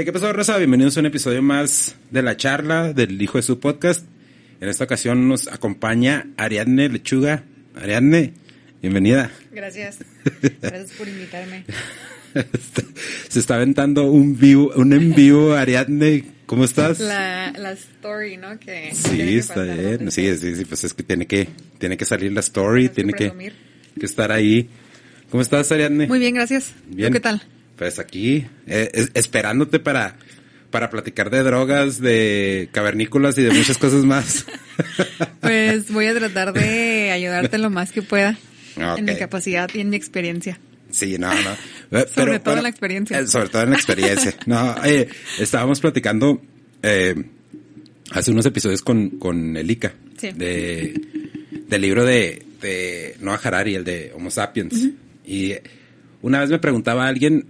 [0.00, 0.56] Eh, ¿Qué pasó, Rosa?
[0.56, 4.06] Bienvenidos a un episodio más de la charla del Hijo de su Podcast.
[4.58, 7.44] En esta ocasión nos acompaña Ariadne Lechuga.
[7.74, 8.32] Ariadne,
[8.80, 9.30] bienvenida.
[9.52, 9.98] Gracias.
[10.62, 11.66] Gracias por invitarme.
[13.28, 16.24] Se está aventando un vivo, un en vivo, Ariadne.
[16.46, 16.98] ¿Cómo estás?
[17.00, 18.58] La, la story, ¿no?
[18.58, 19.96] Que sí, que está bien.
[19.96, 21.46] donde Sí, sí, sí, pues es que tiene que,
[21.76, 23.52] tiene que salir la story, que tiene que, presumir.
[24.00, 24.66] que estar ahí.
[25.28, 26.06] ¿Cómo estás, Ariadne?
[26.06, 26.72] Muy bien, gracias.
[26.88, 27.10] Bien.
[27.10, 27.42] ¿Tú qué tal?
[27.80, 30.16] Pues aquí, eh, es- esperándote para,
[30.70, 34.44] para platicar de drogas, de cavernícolas y de muchas cosas más.
[35.40, 38.38] Pues voy a tratar de ayudarte lo más que pueda
[38.96, 40.58] en mi capacidad y en mi experiencia.
[40.90, 41.50] Sí, no, no.
[41.98, 43.18] Eh, Sobre todo en la experiencia.
[43.18, 44.34] eh, sobre todo en la experiencia.
[44.46, 46.40] No, eh, estábamos platicando
[46.82, 47.14] eh,
[48.12, 49.92] hace unos episodios con, con Elika.
[50.18, 50.30] Sí.
[50.32, 50.94] De,
[51.68, 54.88] del libro de, de Noah Harari, el de Homo Sapiens.
[55.26, 55.54] Y
[56.22, 57.46] una vez me preguntaba a alguien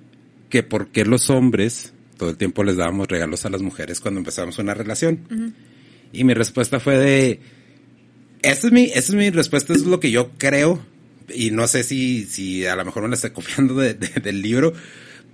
[0.51, 4.19] que por qué los hombres todo el tiempo les dábamos regalos a las mujeres cuando
[4.21, 5.55] empezamos una relación.
[6.13, 7.41] Y mi respuesta fue de,
[8.43, 10.85] esa es mi, esa es mi respuesta, eso es lo que yo creo.
[11.35, 14.43] Y no sé si, si a lo mejor me la estoy copiando de- de- del
[14.43, 14.75] libro,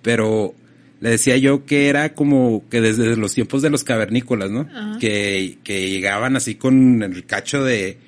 [0.02, 0.54] pero
[1.00, 4.60] le decía yo que era como que desde los tiempos de los cavernícolas, ¿no?
[4.72, 4.98] Ajá.
[5.00, 7.98] Que, que llegaban así con el cacho de,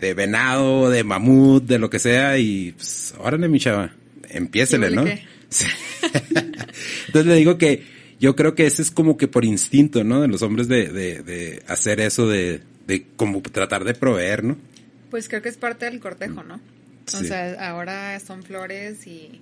[0.00, 3.92] de venado, de mamut, de lo que sea, y pues, órale, mi chava,
[4.30, 5.04] empiécele, ¿Y ¿no?
[5.04, 5.22] qué?
[7.06, 7.84] Entonces le digo que
[8.20, 10.20] yo creo que ese es como que por instinto, ¿no?
[10.20, 14.56] De los hombres de, de, de hacer eso, de, de como tratar de proveer, ¿no?
[15.10, 16.60] Pues creo que es parte del cortejo, ¿no?
[17.14, 19.40] O sea, ahora son flores y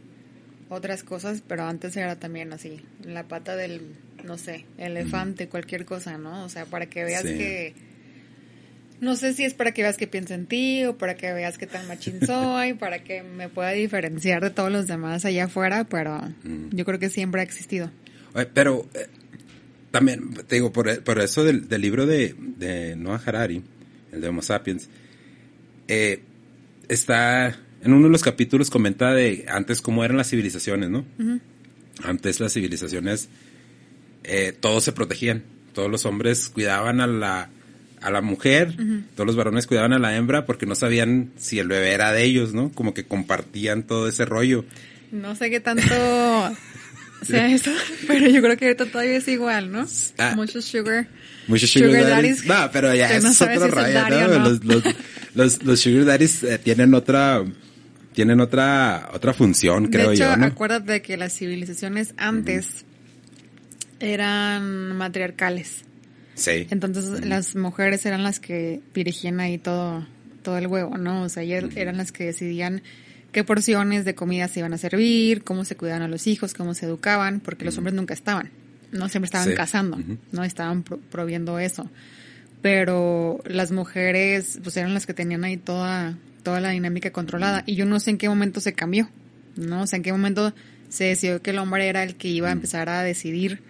[0.68, 3.80] otras cosas, pero antes era también así, la pata del,
[4.24, 6.44] no sé, elefante, cualquier cosa, ¿no?
[6.44, 7.28] O sea, para que veas Sí.
[7.28, 7.74] que...
[9.04, 11.58] No sé si es para que veas que pienso en ti o para que veas
[11.58, 15.84] qué tan machín soy, para que me pueda diferenciar de todos los demás allá afuera,
[15.84, 16.70] pero Mm.
[16.74, 17.90] yo creo que siempre ha existido.
[18.34, 19.06] Oye, Pero eh,
[19.90, 23.62] también, te digo, por, por eso del, del libro de, de Noah Harari,
[24.12, 24.88] el de Homo Sapiens,
[25.88, 26.20] eh,
[26.88, 27.48] está,
[27.82, 31.04] en uno de los capítulos comenta de antes cómo eran las civilizaciones, ¿no?
[32.02, 33.28] Antes las civilizaciones,
[34.24, 35.42] eh, todos se protegían,
[35.74, 37.50] todos los hombres cuidaban a la,
[38.04, 38.74] a la mujer,
[39.14, 42.22] todos los varones cuidaban a la hembra porque no sabían si el bebé era de
[42.22, 42.70] ellos, ¿no?
[42.70, 44.66] Como que compartían todo ese rollo.
[45.10, 45.82] No sé qué tanto
[47.22, 47.70] sea eso,
[48.06, 49.86] pero yo creo que ahorita todavía es igual, ¿no?
[50.18, 50.34] Ah.
[50.36, 51.08] Muchos sugar.
[51.46, 52.44] Muchos sugar, Sugar daddies.
[52.44, 54.38] daddies No, pero ya no es otro si rayo, no.
[54.50, 54.84] Los, los,
[55.34, 57.42] los, los sugar daddies eh, tienen otra,
[58.12, 60.44] tienen otra, otra función, creo de hecho, yo, ¿no?
[60.44, 62.84] acuérdate que las civilizaciones antes
[63.98, 65.84] eran matriarcales.
[66.34, 66.66] Sí.
[66.70, 70.06] Entonces las mujeres eran las que dirigían ahí todo,
[70.42, 71.22] todo el huevo, ¿no?
[71.22, 72.82] O sea, ellas eran las que decidían
[73.32, 76.74] qué porciones de comida se iban a servir, cómo se cuidaban a los hijos, cómo
[76.74, 78.50] se educaban, porque los hombres nunca estaban,
[78.92, 79.54] no siempre estaban Sí.
[79.54, 79.98] cazando,
[80.32, 81.88] no estaban pro- proviendo eso.
[82.62, 87.62] Pero las mujeres, pues eran las que tenían ahí toda, toda la dinámica controlada.
[87.66, 89.08] Y yo no sé en qué momento se cambió,
[89.56, 89.82] ¿no?
[89.82, 90.54] O sea, en qué momento
[90.88, 93.60] se decidió que el hombre era el que iba a empezar a decidir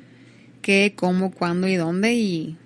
[0.64, 2.56] qué, cómo, cuándo y dónde y,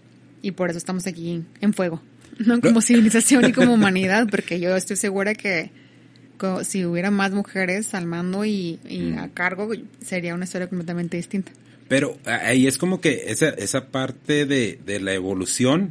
[0.40, 2.00] y por eso estamos aquí en fuego,
[2.38, 5.70] no como civilización y como humanidad, porque yo estoy segura que
[6.62, 9.70] si hubiera más mujeres al mando y, y a cargo
[10.00, 11.50] sería una historia completamente distinta.
[11.88, 15.90] Pero ahí es como que esa, esa parte de, de la evolución,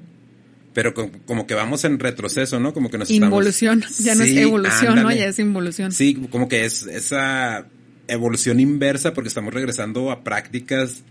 [0.73, 2.73] pero como, como que vamos en retroceso, ¿no?
[2.73, 5.01] Como que nos estamos- Involución, ya no es Sí, evolución, ¿no?
[5.01, 5.19] ándale.
[5.19, 5.91] Ya es involución.
[5.91, 7.66] Sí, como que es esa
[8.07, 11.03] evolución inversa porque estamos regresando a prácticas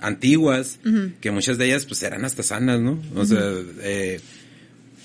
[0.00, 0.78] antiguas
[1.20, 3.00] que muchas de ellas pues eran hasta sanas, ¿no?
[3.14, 3.40] O sea,
[3.82, 4.20] eh,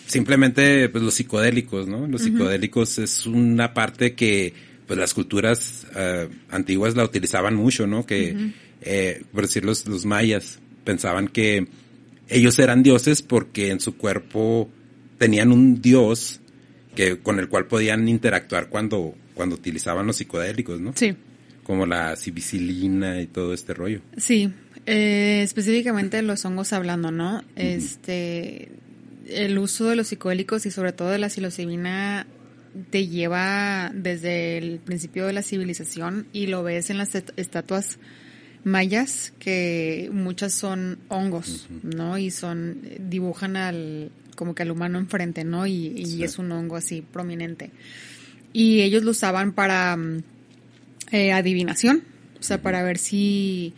[0.08, 2.08] simplemente pues los psicodélicos, ¿no?
[2.08, 4.54] Los psicodélicos es una parte que
[4.88, 8.06] pues las culturas eh, antiguas la utilizaban mucho, ¿no?
[8.06, 8.52] Que,
[8.82, 11.68] eh, por decir los, los mayas, pensaban que
[12.30, 14.70] ellos eran dioses porque en su cuerpo
[15.18, 16.40] tenían un dios
[16.96, 20.94] que con el cual podían interactuar cuando, cuando utilizaban los psicodélicos, ¿no?
[20.96, 21.16] Sí,
[21.64, 24.02] Como la cibicilina y todo este rollo.
[24.18, 24.52] sí.
[24.88, 27.44] Eh, específicamente de los hongos hablando, ¿no?
[27.56, 28.70] Este,
[29.28, 32.28] el uso de los psicodélicos y sobre todo de la psilocibina
[32.92, 37.98] te lleva desde el principio de la civilización y lo ves en las est- estatuas
[38.64, 42.18] mayas que muchas son hongos, ¿no?
[42.18, 45.66] Y son dibujan al como que al humano enfrente, ¿no?
[45.66, 46.24] Y, y Sí.
[46.24, 47.72] es un hongo así prominente.
[48.54, 50.24] Y ellos lo usaban para mm,
[51.12, 52.04] eh, adivinación,
[52.40, 53.74] o sea, para ver si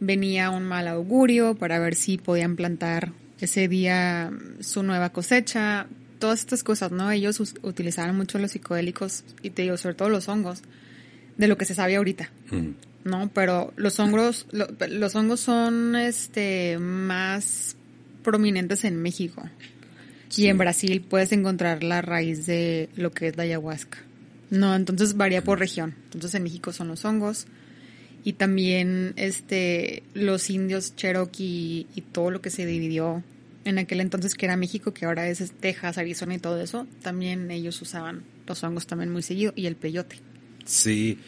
[0.00, 5.86] venía un mal augurio, para ver si podían plantar ese día mm, su nueva cosecha,
[6.18, 7.10] todas estas cosas, ¿no?
[7.10, 10.62] Ellos utilizaban mucho los psicodélicos y te digo, sobre todo los hongos,
[11.38, 12.30] de lo que se sabe ahorita.
[12.50, 12.68] Mm.
[13.04, 13.30] ¿no?
[13.32, 17.74] Pero los hongos, lo- los hongos son este más
[18.22, 19.48] prominentes en México.
[20.28, 20.42] Sí.
[20.42, 23.98] Y en Brasil puedes encontrar la raíz de lo que es la ayahuasca.
[24.50, 25.94] No, entonces varía por región.
[26.12, 27.46] Entonces en México son los hongos.
[28.24, 33.22] Y también este los indios Cherokee y todo lo que se dividió
[33.64, 37.50] en aquel entonces que era México, que ahora es Texas, Arizona y todo eso, también
[37.50, 40.16] ellos usaban los hongos también muy seguido y el peyote.
[40.64, 41.18] Sí,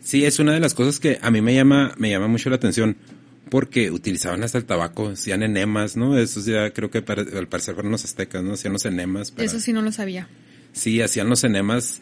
[0.00, 2.56] sí, es una de las cosas que a mí me llama, me llama mucho la
[2.56, 2.96] atención
[3.50, 6.16] porque utilizaban hasta el tabaco, hacían enemas, ¿no?
[6.18, 8.54] Eso ya creo que al parecer fueron los aztecas, ¿no?
[8.54, 9.30] Hacían los enemas.
[9.30, 10.28] para- Eso sí no lo sabía.
[10.72, 12.00] Sí, hacían los enemas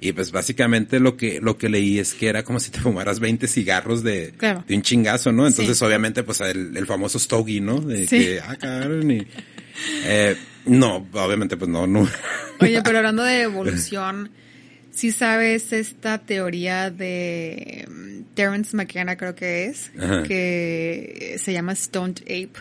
[0.00, 3.18] y pues básicamente lo que lo que leí es que era como si te fumaras
[3.20, 4.64] 20 cigarros de, Claro.
[4.66, 5.46] de un chingazo, ¿no?
[5.46, 5.84] Entonces Sí.
[5.84, 7.80] obviamente pues el, el famoso stogie, ¿no?
[7.80, 8.18] De Sí.
[8.18, 9.26] que, ah, cabrón, y,
[10.04, 10.36] eh,
[10.66, 12.08] no, obviamente pues no, no.
[12.60, 14.30] Oye, pero hablando de evolución,
[14.90, 20.22] sí sabes esta teoría de mm, Terence McKenna, creo que es, Ajá.
[20.22, 22.52] que se llama Stoned Ape,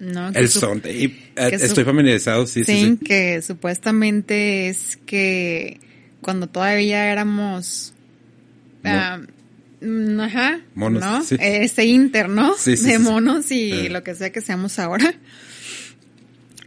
[0.00, 0.28] ¿no?
[0.30, 3.04] El son, y, eh, estoy familiarizado, sí, Sí, sí.
[3.04, 5.78] que supuestamente es que
[6.20, 7.92] cuando todavía éramos...
[8.82, 9.26] Mo-
[9.82, 11.22] mm, ajá, Monos, ¿no?
[11.22, 11.36] sí.
[11.40, 12.54] Ese inter, ¿no?
[12.56, 13.90] Sí, sí, de monos y Eh.
[13.90, 15.14] lo que sea que seamos ahora.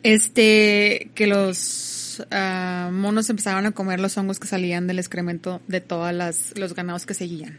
[0.03, 5.79] Este, que los ah, monos empezaban a comer los hongos que salían del excremento de
[5.81, 7.57] todas las, los ganados que seguían,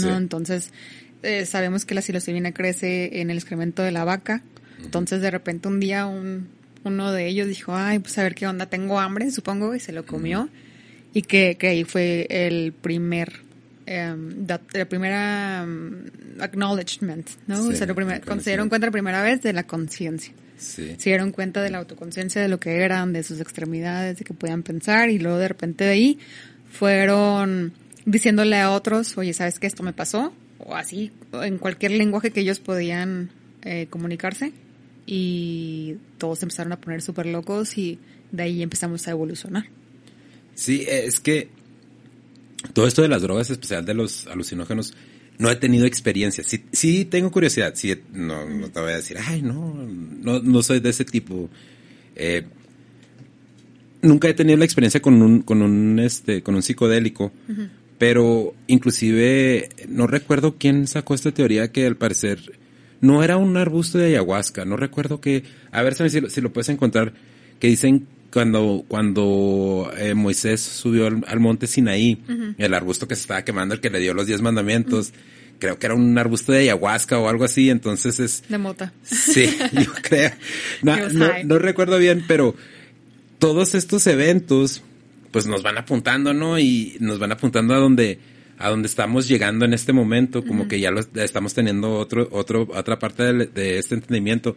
[0.00, 0.16] ¿no?
[0.16, 0.70] Entonces,
[1.22, 4.42] eh, sabemos que la psilocibina crece en el excremento de la vaca.
[4.82, 6.48] Entonces, de repente un día un,
[6.84, 9.92] uno de ellos dijo, ay, pues a ver qué onda, tengo hambre, supongo, y se
[9.92, 10.48] lo comió.
[11.12, 13.32] Y que, que ahí fue el primer,
[13.86, 16.04] em, dat- la primera em,
[16.40, 17.62] acknowledgement, ¿no?
[17.62, 20.32] Sí, o sea, lo primer, se dieron cuenta la primera vez de la conciencia.
[20.56, 20.94] Sí.
[20.98, 24.34] Se dieron cuenta de la autoconciencia, de lo que eran, de sus extremidades, de que
[24.34, 26.18] podían pensar, y luego de repente de ahí
[26.70, 27.72] fueron
[28.04, 29.66] diciéndole a otros, oye, ¿sabes qué?
[29.66, 33.30] Esto me pasó, o así, en cualquier lenguaje que ellos podían
[33.62, 34.52] eh, comunicarse,
[35.06, 37.98] y todos empezaron a poner súper locos, y
[38.32, 39.64] de ahí empezamos a evolucionar.
[40.54, 41.48] Sí, es que
[42.74, 44.94] todo esto de las drogas, especial de los alucinógenos,
[45.38, 46.44] no he tenido experiencia.
[46.44, 47.72] Sí, sí tengo curiosidad.
[47.74, 51.48] Sí, no, no te voy a decir, ay, no, no, no soy de ese tipo.
[52.14, 52.44] Eh,
[54.02, 57.32] nunca he tenido la experiencia con un, con un, este, con un psicodélico.
[57.98, 62.58] Pero inclusive no recuerdo quién sacó esta teoría que al parecer
[63.02, 64.64] no era un arbusto de ayahuasca.
[64.64, 67.12] No recuerdo que, a ver si, lo- si lo puedes encontrar,
[67.58, 72.22] que dicen cuando, cuando eh, Moisés subió al, al monte Sinaí,
[72.58, 75.12] el arbusto que se estaba quemando, el que le dio los diez mandamientos,
[75.58, 78.92] creo que era un arbusto de ayahuasca o algo así, entonces es, De mota.
[79.02, 80.32] Sí, yo creo.
[80.82, 82.54] No, no, no recuerdo bien, pero
[83.38, 84.82] todos estos eventos,
[85.30, 86.58] pues nos van apuntando, ¿no?
[86.58, 88.18] Y nos van apuntando a donde,
[88.58, 92.68] a donde estamos llegando en este momento, como que ya lo estamos teniendo otro, otro,
[92.74, 94.56] otra parte de, de este entendimiento.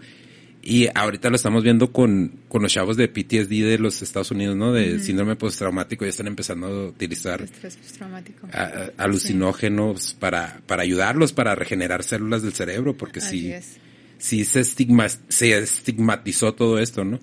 [0.65, 4.55] Y ahorita lo estamos viendo con, con los chavos de PTSD de los Estados Unidos,
[4.55, 4.71] ¿no?
[4.71, 8.47] De síndrome postraumático, ya están empezando a utilizar Estrés postraumático.
[8.53, 13.77] a- a- alucinógenos para, para ayudarlos, para regenerar células del cerebro, porque Así sí, es.
[14.17, 17.19] sí se, estigma, se estigmatizó todo esto, ¿no?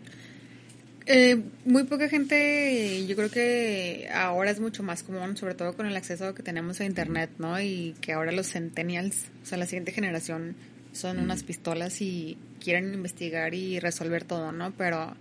[1.07, 5.87] Eh, muy poca gente, yo creo que ahora es mucho más común, sobre todo con
[5.87, 7.61] el acceso que tenemos a internet, ¿no?
[7.61, 10.55] Y que ahora los centennials, o sea, la siguiente generación,
[10.93, 14.73] son unas pistolas y quieren investigar y resolver todo, ¿no?
[14.79, 15.17] Pero,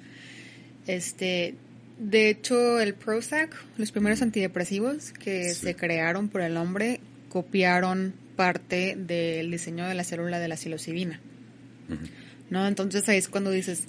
[0.85, 1.55] este,
[1.97, 5.61] de hecho, el Prozac, los primeros antidepresivos que Sí.
[5.65, 11.19] se crearon por el hombre, copiaron parte del diseño de la célula de la psilocibina.
[12.49, 12.67] ¿no?
[12.67, 13.83] Entonces ahí es cuando dices,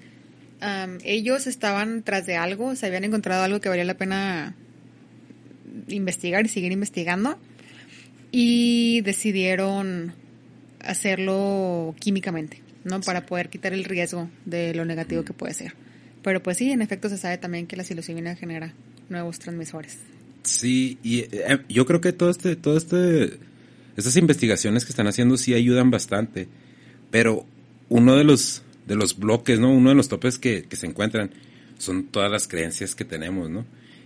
[1.05, 4.55] ellos estaban tras de algo, se habían encontrado algo que valía la pena
[5.89, 7.39] investigar y seguir investigando
[8.33, 10.13] y decidieron
[10.81, 13.01] hacerlo químicamente, ¿no?
[13.01, 15.75] Para poder quitar el riesgo de lo negativo que puede ser.
[16.23, 18.75] Pero pues sí, en efecto se sabe también que la psilocibina genera
[19.09, 19.99] nuevos transmisores.
[20.43, 23.39] Sí, y eh, yo creo que todo este, todo este,
[23.97, 26.49] estas investigaciones que están haciendo sí ayudan bastante,
[27.11, 27.47] pero
[27.89, 29.73] uno de los, de los bloques, ¿no?
[29.73, 31.31] Uno de los topes que, que se encuentran
[31.79, 33.65] son todas las creencias que tenemos, ¿no?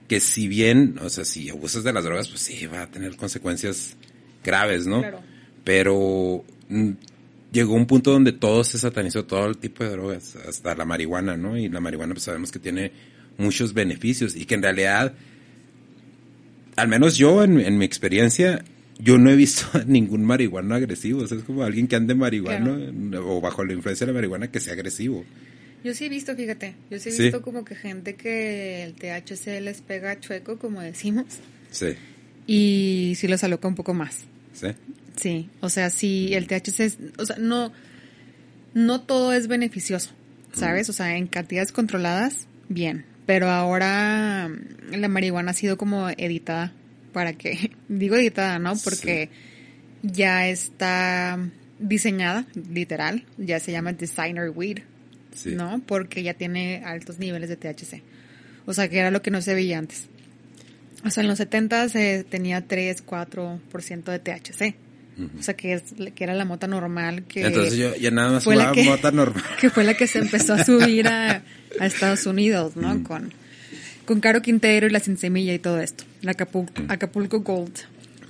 [0.09, 3.16] Que si bien, o sea, si abusas de las drogas, pues sí, va a tener
[3.16, 3.97] consecuencias
[4.45, 5.00] graves, ¿no?
[5.00, 5.21] Claro.
[5.64, 6.90] Pero mm,
[7.55, 11.37] llegó un punto donde todo se satanizó, todo el tipo de drogas, hasta la marihuana,
[11.39, 11.57] ¿no?
[11.57, 12.93] Y la marihuana pues sabemos que tiene
[13.39, 15.15] muchos beneficios y que en realidad,
[16.77, 18.65] al menos yo en, en mi experiencia,
[18.99, 21.23] yo no he visto a ningún marihuano agresivo.
[21.23, 22.77] O sea, es como alguien que ande marihuano
[23.27, 25.25] o bajo la influencia de la marihuana que sea agresivo.
[25.85, 27.23] Yo sí he visto, fíjate, yo sí he Sí.
[27.25, 31.27] visto como que gente que el THC les pega chueco, como decimos,
[31.71, 31.89] Sí.
[32.47, 34.25] y sí los aloca un poco más.
[34.55, 34.69] ¿Sí?
[35.16, 37.73] Sí, o sea, si el THC es, o sea, no,
[38.75, 40.11] no todo es beneficioso,
[40.52, 40.88] ¿sabes?
[40.88, 46.73] O sea, en cantidades controladas, bien, pero ahora mm, la marihuana ha sido como editada
[47.12, 48.75] para que, digo editada, ¿no?
[48.76, 49.30] Porque
[50.02, 51.38] ya está
[51.78, 54.78] diseñada, literal, ya se llama designer weed,
[55.35, 55.54] Sí.
[55.54, 55.83] ¿no?
[55.85, 58.02] Porque ya tiene altos niveles de THC.
[58.66, 60.06] O sea, que era lo que no se veía antes.
[61.04, 64.75] O sea, en los 70 se tenía 3, 4% de THC.
[65.38, 67.47] O sea, que, es, que era la mota normal que...
[67.47, 69.42] Entonces yo ya nada más fue la que- mota normal.
[69.61, 71.42] que fue la que se empezó a subir a,
[71.78, 73.02] a Estados Unidos, ¿no?
[73.04, 73.33] Con,
[74.06, 77.75] con Caro Quintero y la Sin Semilla y todo esto, la Acapulco, Acapulco Gold.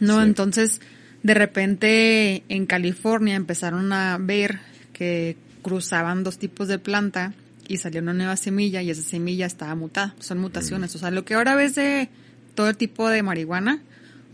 [0.01, 0.25] No, Sí.
[0.27, 0.81] entonces
[1.23, 4.61] de repente en California empezaron a ver
[4.93, 7.33] que cruzaban dos tipos de planta
[7.67, 10.15] y salió una nueva semilla y esa semilla estaba mutada.
[10.21, 10.95] Son mutaciones.
[10.95, 12.11] O sea, lo que ahora ves de
[12.55, 13.81] todo tipo de marihuana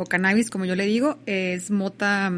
[0.03, 2.33] o cannabis, como yo le digo, es mota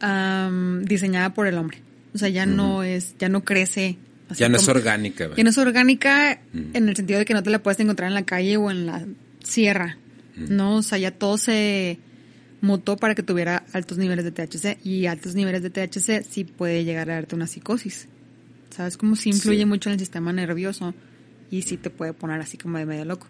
[0.00, 1.78] am, diseñada por el hombre.
[2.14, 3.96] O sea, ya no es, ya no crece.
[4.28, 5.28] así Ya no es orgánica.
[5.36, 8.14] Ya no es orgánica en el sentido de que no te la puedes encontrar en
[8.14, 9.04] la calle o en la
[9.42, 9.98] sierra.
[10.36, 11.98] No, o sea, ya todo se
[12.60, 16.84] mutó para que tuviera altos niveles de THC y altos niveles de THC sí puede
[16.84, 18.08] llegar a darte una psicosis.
[18.70, 18.96] ¿Sabes?
[18.96, 19.64] Como si influye Sí.
[19.66, 20.94] mucho en el sistema nervioso
[21.50, 23.28] y sí te puede poner así como de medio loco.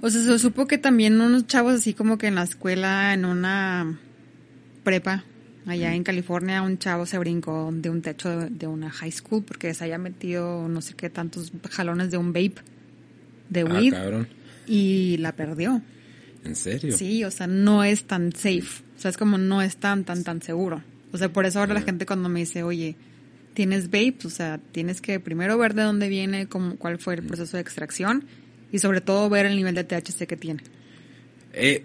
[0.00, 3.24] O sea, se supo que también unos chavos así como que en la escuela, en
[3.24, 3.98] una
[4.82, 5.24] prepa,
[5.66, 9.44] allá en California, un chavo se brincó de un techo de, de una high school
[9.44, 12.54] porque se había metido no sé qué tantos jalones de un vape
[13.50, 14.28] de Ah, weed cabrón.
[14.66, 15.82] y la perdió.
[16.44, 16.96] ¿En serio?
[16.96, 18.82] Sí, o sea, no es tan safe.
[18.96, 20.82] O sea, es como no es tan, tan, tan seguro.
[21.12, 21.84] O sea, por eso ahora la Ah.
[21.84, 22.96] gente cuando me dice, oye,
[23.52, 27.22] tienes vapes, o sea, tienes que primero ver de dónde viene, cómo, cuál fue el
[27.22, 28.24] proceso de extracción
[28.72, 30.62] y sobre todo ver el nivel de THC que tiene.
[31.52, 31.84] Eh,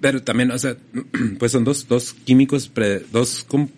[0.00, 0.76] pero también, o sea,
[1.38, 3.68] pues son dos, dos químicos, pre- dos, com-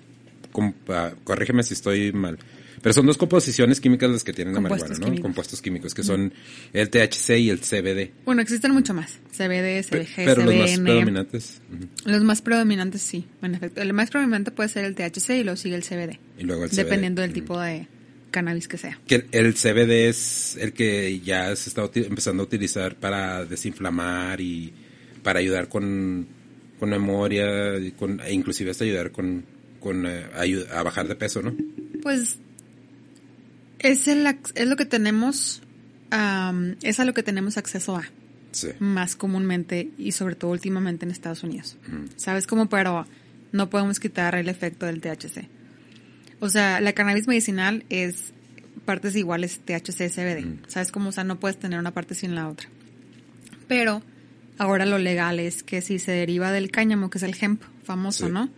[0.52, 2.38] com- ah, corrígeme si estoy mal,
[2.80, 5.06] pero son dos composiciones químicas las que tienen la Compuestos marihuana, ¿no?
[5.12, 5.22] químicos.
[5.22, 6.32] Compuestos químicos, que son
[6.72, 8.10] el THC y el CBD.
[8.24, 9.18] Bueno, existen mucho más.
[9.30, 10.82] CBD, Pe- CBG, pero los más CBN.
[10.84, 11.60] predominantes.
[12.04, 13.80] Los más predominantes sí, en efecto.
[13.82, 16.18] El más predominante puede ser el THC y luego sigue el CBD.
[16.38, 16.76] Y luego el CBD.
[16.76, 17.86] Dependiendo del tipo de
[18.32, 18.98] cannabis que sea.
[19.06, 24.72] Que el, CBD es el que ya se está empezando a utilizar para desinflamar y
[25.22, 26.26] para ayudar con,
[26.80, 29.44] con memoria, y con, e inclusive hasta ayudar con,
[29.78, 31.54] con eh, ayu- a bajar de peso, ¿no?
[32.02, 32.38] Pues
[33.78, 35.62] es, el, es lo que tenemos,
[36.82, 38.04] es a lo que tenemos acceso a
[38.52, 38.68] Sí.
[38.80, 41.78] más comúnmente y sobre todo últimamente en Estados Unidos.
[42.16, 42.68] ¿Sabes cómo?
[42.68, 43.06] Pero
[43.50, 45.48] no podemos quitar el efecto del THC.
[46.44, 48.32] O sea, la cannabis medicinal es
[48.84, 50.44] partes iguales THC, CBD.
[50.44, 50.58] Mm.
[50.66, 51.10] ¿Sabes cómo?
[51.10, 52.68] O sea, no puedes tener una parte sin la otra.
[53.68, 54.02] Pero
[54.58, 58.26] ahora lo legal es que si se deriva del cáñamo, que es el hemp famoso,
[58.26, 58.32] Sí.
[58.32, 58.50] ¿no?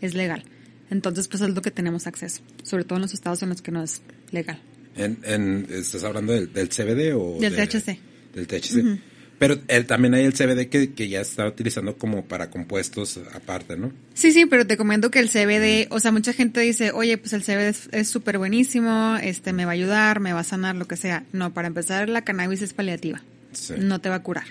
[0.00, 0.44] Es legal.
[0.90, 2.42] Entonces, pues es lo que tenemos acceso.
[2.62, 4.60] Sobre todo en los estados en los que no es legal.
[4.94, 7.98] En, en, ¿Estás hablando del, del CBD o Del de- THC.
[8.34, 9.00] Del THC.
[9.42, 13.76] Pero eh, también hay el CBD que, que ya está utilizando como para compuestos aparte,
[13.76, 13.92] ¿no?
[14.14, 17.32] Sí, sí, pero te comento que el CBD, o sea, mucha gente dice, oye, pues
[17.32, 20.76] el CBD es- es súper buenísimo, este, me va a ayudar, me va a sanar,
[20.76, 21.24] lo que sea.
[21.32, 23.20] No, para empezar, la cannabis es paliativa.
[23.50, 23.74] Sí.
[23.78, 24.44] No te va a curar.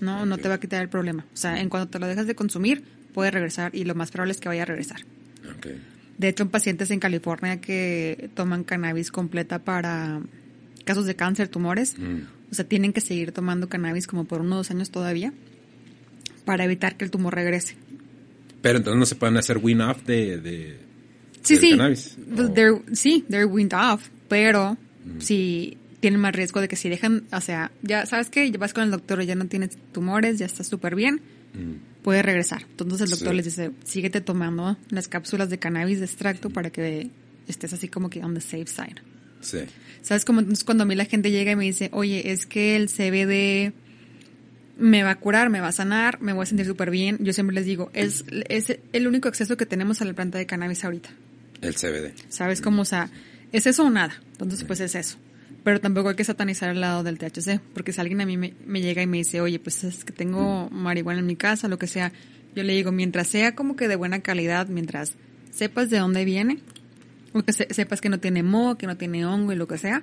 [0.00, 1.24] No, no te va a quitar el problema.
[1.32, 2.82] O sea, en cuanto te lo dejas de consumir,
[3.14, 5.02] puede regresar y lo más probable es que vaya a regresar.
[5.56, 5.68] Ok.
[6.18, 10.20] De hecho, en pacientes en California que toman cannabis completa para
[10.84, 12.22] casos de cáncer, tumores, Mm.
[12.52, 15.32] O sea, tienen que seguir tomando cannabis como por unos dos años todavía
[16.44, 17.76] para evitar que el tumor regrese.
[18.60, 20.78] Pero entonces no se pueden hacer win-off de, de
[21.42, 21.70] Sí, del sí.
[21.70, 22.16] cannabis.
[22.34, 25.20] Pues O- they're- sí, they're weaned off, pero Mm.
[25.20, 28.84] si tienen más riesgo de que si dejan, o sea, ya sabes que vas con
[28.84, 31.20] el doctor y ya no tienes tumores, ya estás súper bien,
[31.54, 32.02] Mm.
[32.02, 32.62] puede regresar.
[32.70, 33.36] Entonces el doctor Sí.
[33.36, 37.10] les dice, síguete tomando las cápsulas de cannabis de extracto para que
[37.48, 38.96] estés así como que on the safe side.
[39.42, 39.58] Sí.
[40.02, 40.24] ¿Sabes?
[40.24, 42.88] Como entonces cuando a mí la gente llega y me dice, oye, es que el
[42.88, 43.72] CBD
[44.78, 47.32] me va a curar, me va a sanar, me voy a sentir súper bien, yo
[47.32, 50.84] siempre les digo, es, es el único acceso que tenemos a la planta de cannabis
[50.84, 51.10] ahorita.
[51.60, 52.14] El CBD.
[52.28, 52.82] ¿Sabes cómo?
[52.82, 53.10] O sea,
[53.52, 54.20] ¿es eso o nada?
[54.32, 55.18] Entonces, pues es eso.
[55.62, 58.54] Pero tampoco hay que satanizar el lado del THC, porque si alguien a mí me,
[58.66, 61.78] me llega y me dice, oye, pues es que tengo marihuana en mi casa, lo
[61.78, 62.12] que sea,
[62.56, 65.12] yo le digo, mientras sea como que de buena calidad, mientras
[65.52, 66.58] sepas de dónde viene,
[67.32, 69.78] o que se- sepas que no tiene moho, que no tiene hongo y lo que
[69.78, 70.02] sea,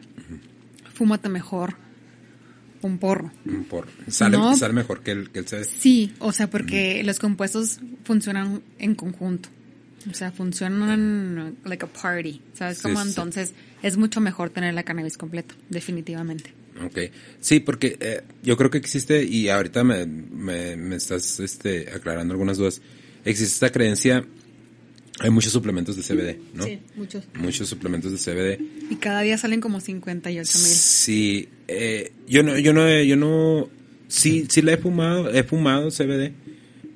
[0.93, 1.75] fúmate mejor
[2.81, 3.31] un porro.
[3.45, 4.55] Mm, Por, sale, No.
[4.55, 5.65] sale mejor que el, que el CBD.
[5.65, 9.49] Sí, o sea, porque los compuestos funcionan en conjunto.
[10.09, 12.41] O sea, funcionan like a party.
[12.53, 13.01] ¿Sabes Sí, cómo?
[13.03, 13.09] sí.
[13.09, 16.53] Entonces, es mucho mejor tener la cannabis completa, definitivamente.
[16.85, 17.11] Ok.
[17.41, 22.31] Sí, porque eh, yo creo que existe, y ahorita me, me, me estás este, aclarando
[22.33, 22.81] algunas dudas,
[23.25, 24.25] existe esta creencia,
[25.19, 26.63] hay muchos suplementos de CBD, ¿no?
[26.65, 27.23] Sí, muchos.
[27.35, 28.61] Muchos suplementos de CBD.
[28.91, 30.67] Y cada día salen como 58 mil.
[30.67, 33.69] Sí, eh, yo no, yo no, yo no,
[34.07, 36.33] sí, sí la he fumado, he fumado CBD.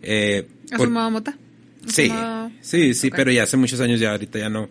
[0.02, 1.38] Eh, ¿Has por- fumado mota?
[1.86, 4.70] ¿Has Sí, fumado- sí, sí, pero ya hace muchos años ya ahorita ya no,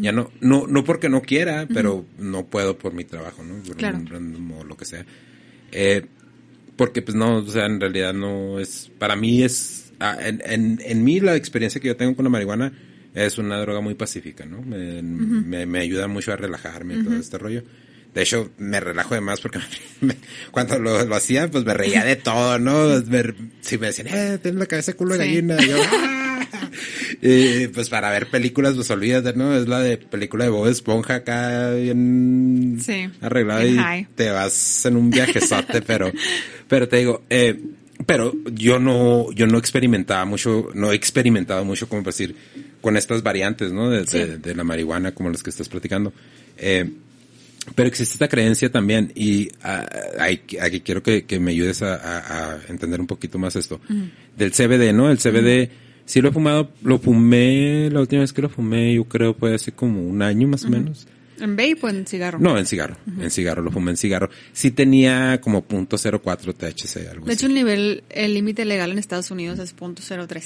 [0.00, 3.62] ya no, no, no porque no quiera, pero no puedo por mi trabajo, ¿no?
[3.62, 3.98] Por Claro.
[3.98, 5.04] un random o lo que sea.
[5.72, 6.04] Eh,
[6.76, 10.80] porque pues no, o sea, en realidad no es, para mí es, ah, en, en,
[10.84, 12.72] en mí la experiencia que yo tengo con la marihuana
[13.14, 14.62] es una droga muy pacífica, ¿no?
[14.62, 17.62] Me, me, me ayuda mucho a relajarme y todo este rollo.
[18.14, 19.60] De hecho, me relajo de más porque
[20.00, 20.16] me-
[20.50, 23.00] cuando lo, lo hacía, pues me reía de todo, ¿no?
[23.60, 25.28] Si me decían, eh, tienes la cabeza culo de Sí.
[25.30, 26.16] gallina, yo, "Ah".
[27.22, 29.54] Y, pues para ver películas, pues olvídate, ¿no?
[29.54, 34.08] Es la de película de Bob Esponja acá bien Sí, arreglada y high.
[34.14, 36.10] te vas en un viajezote, pero,
[36.68, 37.60] pero te digo, eh,
[38.06, 42.34] pero yo no, yo no experimentaba mucho, no he experimentado mucho, como decir,
[42.80, 43.90] con estas variantes, ¿no?
[43.90, 44.18] De, Sí.
[44.18, 46.12] de- de la marihuana, como las que estás platicando.
[46.56, 46.90] Eh,
[47.74, 49.86] pero existe esta creencia también y ah,
[50.18, 53.80] hay- aquí quiero que, que me ayudes a, a- a entender un poquito más esto.
[54.36, 55.10] Del CBD, ¿no?
[55.10, 55.70] El CBD,
[56.06, 59.54] sí lo he fumado, lo fumé, la última vez que lo fumé yo creo fue
[59.54, 61.06] hace como un año más o menos.
[61.40, 62.38] ¿En vape o en cigarro?
[62.38, 64.30] No, en cigarro, en cigarro, lo fumé en cigarro.
[64.52, 67.38] Sí tenía como punto .04 THC, algo De así.
[67.40, 70.42] hecho, el nivel, el límite legal en Estados Unidos es .03.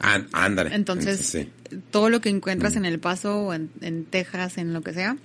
[0.00, 0.74] Ah, ándale.
[0.74, 1.48] Entonces, sí.
[1.90, 5.16] todo lo que encuentras en El Paso o en, en Texas, en lo que sea,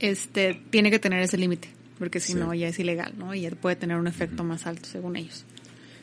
[0.00, 2.38] este, tiene que tener ese límite, porque si Sí.
[2.38, 3.34] no ya es ilegal, ¿no?
[3.34, 5.44] Y ya puede tener un efecto más alto, según ellos.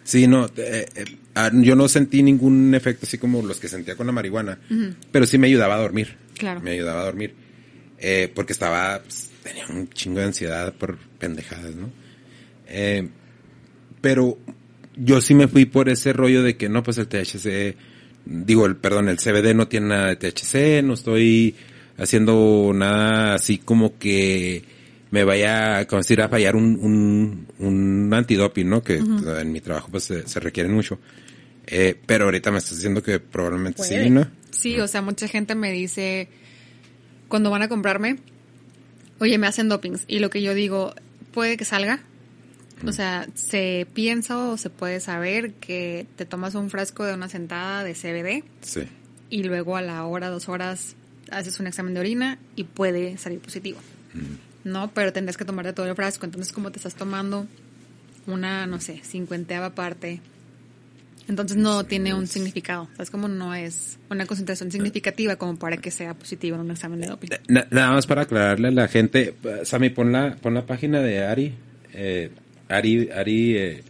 [0.03, 1.05] Sí, no, eh, eh,
[1.36, 4.58] ah, yo no sentí ningún efecto así como los que sentía con la marihuana,
[5.12, 6.17] pero sí me ayudaba a dormir.
[6.38, 6.62] Claro.
[6.62, 7.36] Me ayudaba a dormir.
[8.04, 11.92] Eh, porque estaba, pues, tenía un chingo de ansiedad por pendejadas, ¿no?
[12.68, 13.08] Eh,
[14.02, 14.40] pero
[14.96, 17.76] yo sí me fui por ese rollo de que no, pues el THC,
[18.26, 21.56] digo, el, perdón, el CBD no tiene nada de THC, no estoy
[21.98, 24.64] haciendo nada así como que
[25.12, 28.82] me vaya, como decir, a fallar un, un, un antidoping, ¿no?
[28.82, 31.00] Que en mi trabajo pues se, se requieren mucho.
[31.68, 34.28] Eh, pero ahorita me estás diciendo que probablemente sí, ¿no?
[34.50, 36.30] Sí, o sea, mucha gente me dice,
[37.32, 38.17] cuando van a comprarme,
[39.20, 40.04] oye, me hacen dopings.
[40.08, 40.94] Y lo que yo digo,
[41.34, 42.00] puede que salga.
[42.86, 47.30] O sea, se piensa o se puede saber que te tomas un frasco de una
[47.30, 48.82] sentada de CBD Sí.
[49.30, 50.96] y luego a la hora, dos horas,
[51.32, 53.80] haces un examen de orina y puede salir positivo.
[54.63, 56.26] No, pero tendrás que tomarte todo el frasco.
[56.26, 57.48] Entonces, como te estás tomando
[58.28, 60.20] una, no sé, cincuenteava parte,
[61.32, 62.84] entonces no tiene un significado.
[62.84, 66.62] O sea, es como no es una concentración significativa como para que sea positivo en
[66.62, 67.30] un examen de doping.
[67.48, 71.24] Na- nada más para aclararle a la gente, Sammy, pon la, pon la página de
[71.24, 71.54] Ari.
[71.94, 72.30] Eh,
[72.70, 73.84] Ari, Ari eh,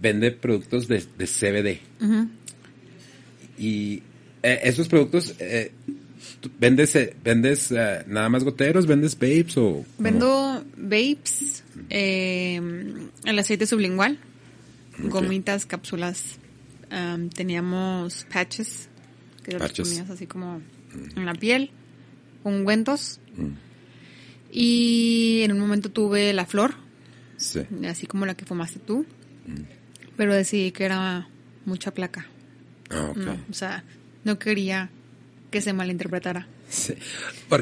[0.00, 1.80] vende productos de, de CBD.
[3.58, 4.02] Y
[4.42, 5.72] eh, esos productos, eh,
[6.58, 8.86] ¿vendes, eh, vendes nada más goteros?
[8.86, 9.84] ¿Vendes vapes o...?
[9.98, 12.60] Vendo vapes, eh,
[13.24, 14.18] el aceite sublingual,
[15.08, 16.38] Gomitas, cápsulas.
[16.90, 18.88] am, teníamos patches,
[19.42, 19.88] que los Patches.
[19.88, 20.60] ponías así como
[21.16, 21.70] en la piel,
[22.44, 23.18] ungüentos.
[23.36, 23.52] Mm,
[24.54, 26.74] Y en un momento tuve la flor,
[27.38, 27.60] sí.
[27.88, 29.06] así como la que fumaste tú,
[29.46, 29.62] Mm.
[30.16, 31.26] pero decidí que era
[31.64, 32.26] mucha placa.
[32.90, 33.12] Ah.
[33.16, 33.82] No, o sea,
[34.24, 34.90] no quería
[35.50, 36.46] que se malinterpretara.
[36.68, 36.94] Sí.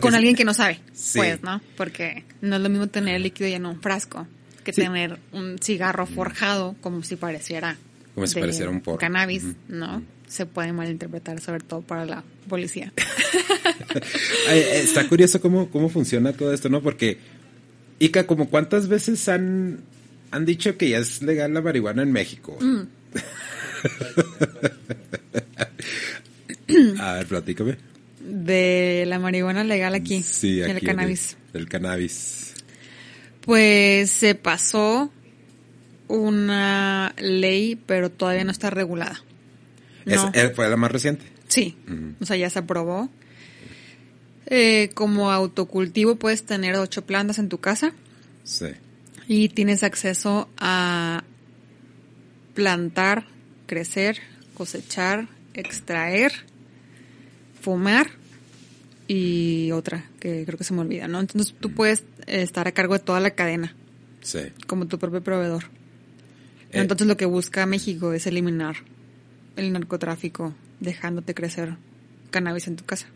[0.01, 1.19] Con alguien que no sabe, Sí.
[1.19, 1.61] pues, ¿no?
[1.77, 4.27] Porque no es lo mismo tener el líquido ya en un frasco
[4.71, 4.83] que Sí.
[4.83, 7.77] tener un cigarro forjado como si pareciera
[8.15, 8.99] Como si de pareciera un porro.
[8.99, 9.45] cannabis.
[9.69, 10.03] ¿no?
[10.29, 12.93] Se puede malinterpretar, sobre todo para la policía.
[14.51, 16.81] Eh, está curioso cómo, cómo funciona todo esto, ¿no?
[16.83, 17.19] Porque,
[17.99, 19.81] Ica, como cuántas veces han,
[20.31, 22.57] han dicho que ya es legal la marihuana en México.
[22.61, 22.83] Mm.
[27.01, 27.77] A ver, platícame.
[28.21, 30.71] De la marihuana legal aquí, Sí, aquí.
[30.73, 31.37] el cannabis.
[31.53, 32.55] El, cannabis.
[33.51, 35.11] Pues se pasó
[36.07, 39.25] una ley, pero todavía no está regulada.
[40.07, 40.31] Es- No.
[40.35, 41.25] eh, fue la más reciente.
[41.49, 41.77] Sí,
[42.21, 43.09] o sea, ya se aprobó.
[44.47, 47.93] Eh, como autocultivo puedes tener ocho plantas en tu casa
[48.45, 48.67] Sí.
[49.27, 51.25] y tienes acceso a
[52.55, 53.27] plantar,
[53.67, 54.19] crecer,
[54.55, 56.31] cosechar, extraer,
[57.61, 58.13] fumar
[59.13, 61.19] y otra que creo que se me olvida, ¿no?
[61.19, 63.75] Entonces tú puedes eh, estar a cargo de toda la cadena
[64.21, 64.39] Sí.
[64.69, 65.65] como tu propio proveedor.
[65.65, 66.79] Eh.
[66.79, 68.77] Entonces lo que busca México es eliminar
[69.57, 71.75] el narcotráfico dejándote crecer
[72.31, 73.09] cannabis en tu casa.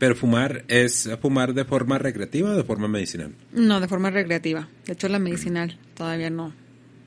[0.00, 3.32] Pero fumar es fumar de forma recreativa o de forma medicinal?
[3.52, 4.68] No, de forma recreativa.
[4.84, 6.54] De hecho, la medicinal todavía no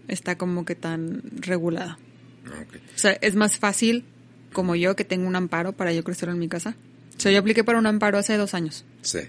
[0.08, 2.00] está como que tan regulada.
[2.46, 2.80] Okay.
[2.96, 4.06] O sea, es más fácil
[4.54, 6.78] como yo que tengo un amparo para yo crecer en mi casa.
[7.20, 8.86] O sea, yo apliqué para un amparo hace dos años.
[9.02, 9.20] Sí.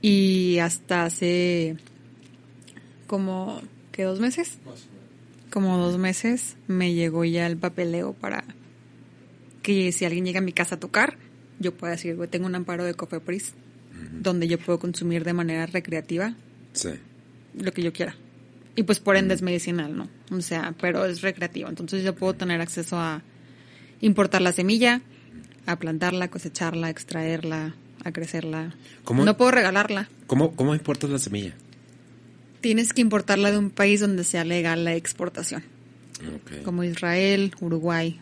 [0.00, 1.76] Y hasta hace
[3.08, 4.04] como, ¿qué?
[4.04, 4.58] ¿Dos meses?
[5.50, 8.44] Como dos meses me llegó ya el papeleo para
[9.62, 11.16] que si alguien llega a mi casa a tocar,
[11.58, 13.54] yo pueda decir, tengo un amparo de Cofepris
[14.20, 16.36] donde yo puedo consumir de manera recreativa
[16.74, 16.90] Sí.
[17.58, 18.14] lo que yo quiera.
[18.76, 20.08] Y pues por ende es medicinal, ¿no?
[20.30, 21.68] O sea, pero es recreativo.
[21.68, 23.22] Entonces yo puedo tener acceso a
[24.00, 25.00] importar la semilla,
[25.66, 27.74] a plantarla, cosecharla, extraerla,
[28.04, 28.74] a crecerla.
[29.04, 29.24] ¿Cómo?
[29.24, 30.08] No puedo regalarla.
[30.26, 31.54] ¿Cómo, cómo importas la semilla?
[32.60, 35.62] Tienes que importarla de un país donde sea legal la exportación,
[36.44, 36.62] Okay.
[36.62, 38.18] como Israel, Uruguay,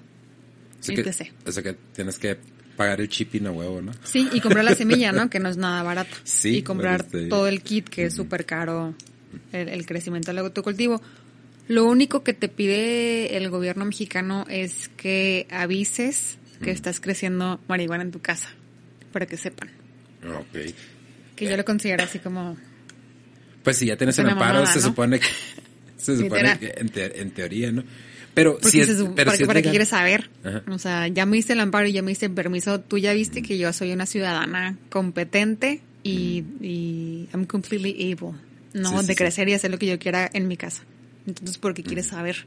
[0.81, 1.33] O sea que, etc.
[1.47, 2.37] o sea que tienes que
[2.77, 3.93] pagar el shipping a huevo, ¿no?
[4.03, 5.31] Sí, y comprar la semilla, ¿no?
[5.31, 6.17] Que no es nada barato.
[6.25, 8.95] Sí, Y comprar pues, este- todo el kit, que es súper caro,
[9.53, 11.01] el, el crecimiento del autocultivo.
[11.69, 18.03] Lo único que te pide el gobierno mexicano es que avises que estás creciendo marihuana
[18.05, 18.49] en tu casa,
[19.13, 19.71] para que sepan.
[20.27, 20.75] Ok.
[21.37, 22.57] Que yo lo considero así como...
[23.63, 24.87] Pues si ya tienes una amparo, mamada, se ¿no?
[24.87, 25.27] supone que...
[25.97, 27.83] Se supone que en, te- en teoría, ¿no?
[28.35, 30.29] Pero Porque si es, se pero para, si es para que quieres saber.
[30.45, 30.63] Ajá.
[30.69, 32.79] O sea, ya me diste el amparo y ya me diste el permiso.
[32.81, 38.37] Tú ya viste que yo soy una ciudadana competente y, y I'm completely able,
[38.75, 38.91] ¿no?
[39.01, 39.17] Sí, de sí.
[39.17, 40.83] crecer y hacer lo que yo quiera en mi casa.
[41.27, 42.45] Entonces, ¿por qué quieres saber?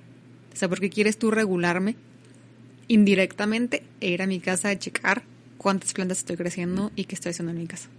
[0.54, 1.96] O sea, ¿por qué quieres tú regularme
[2.88, 5.24] indirectamente e ir a mi casa a checar
[5.58, 7.90] cuántas plantas estoy creciendo y qué estoy haciendo en mi casa?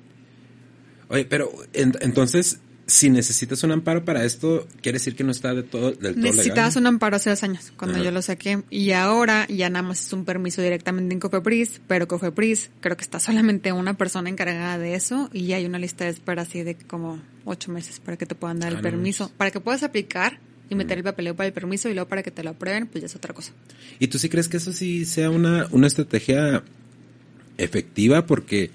[1.09, 5.55] Oye, pero en- entonces, si necesitas un amparo para esto, quiere decir que no está
[5.55, 6.83] de todo, del todo Necesitabas legal.
[6.83, 8.63] un amparo hace dos años, cuando yo lo saqué.
[8.71, 13.03] Y ahora ya nada más es un permiso directamente en Cofepris, pero Cofepris creo que
[13.03, 16.77] está solamente una persona encargada de eso y hay una lista de espera así de
[16.77, 19.31] como ocho meses para que te puedan dar Ah, el no permiso.
[19.37, 22.31] Para que puedas aplicar y meter el papeleo para el permiso y luego para que
[22.31, 23.53] te lo aprueben, pues ya es otra cosa.
[23.99, 26.63] ¿Y tú sí crees que eso sí sea una, una estrategia
[27.57, 28.27] efectiva?
[28.27, 28.71] Porque,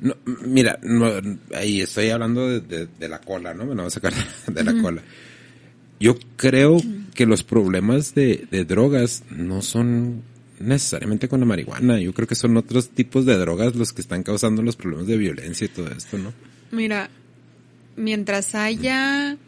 [0.00, 1.10] no, mira, no,
[1.54, 3.64] ahí estoy hablando de, de- de la cola, ¿no?
[3.64, 4.12] Me lo voy a sacar
[4.52, 5.02] de la cola.
[5.98, 6.78] Yo creo
[7.14, 10.22] que los problemas de, de drogas no son
[10.60, 11.98] necesariamente con la marihuana.
[12.00, 15.16] Yo creo que son otros tipos de drogas los que están causando los problemas de
[15.16, 16.32] violencia y todo esto, ¿no?
[16.72, 17.08] Mira,
[17.96, 19.38] mientras haya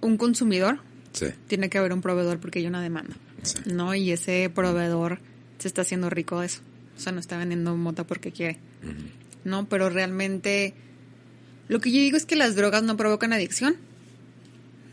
[0.00, 0.80] un consumidor,
[1.12, 1.26] Sí.
[1.48, 3.16] tiene que haber un proveedor porque hay una demanda.
[3.42, 3.58] Sí.
[3.66, 3.94] ¿no?
[3.94, 5.20] Y ese proveedor
[5.58, 6.60] se está haciendo rico de eso.
[6.96, 8.58] O sea, no está vendiendo mota porque quiere.
[9.44, 10.74] No, pero realmente
[11.68, 13.76] lo que yo digo es que las drogas no provocan adicción,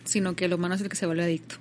[0.06, 1.56] sino que el humano es el que se vuelve adicto.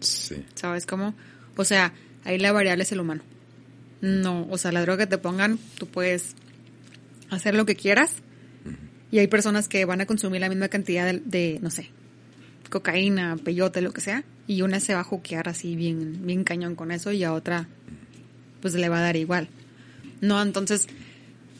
[0.00, 0.44] Sí.
[0.54, 1.14] ¿Sabes cómo?
[1.56, 1.92] O sea,
[2.24, 3.22] ahí la variable es el humano.
[4.00, 6.34] No, o sea, la droga que te pongan, tú puedes
[7.30, 8.10] hacer lo que quieras.
[9.10, 11.90] Y hay personas que van a consumir la misma cantidad de, de, no sé,
[12.72, 14.24] cocaína, peyote, lo que sea.
[14.46, 17.68] Y una se va a juquear así bien, bien cañón con eso y a otra
[18.60, 19.48] pues le va a dar igual.
[20.20, 20.86] No, entonces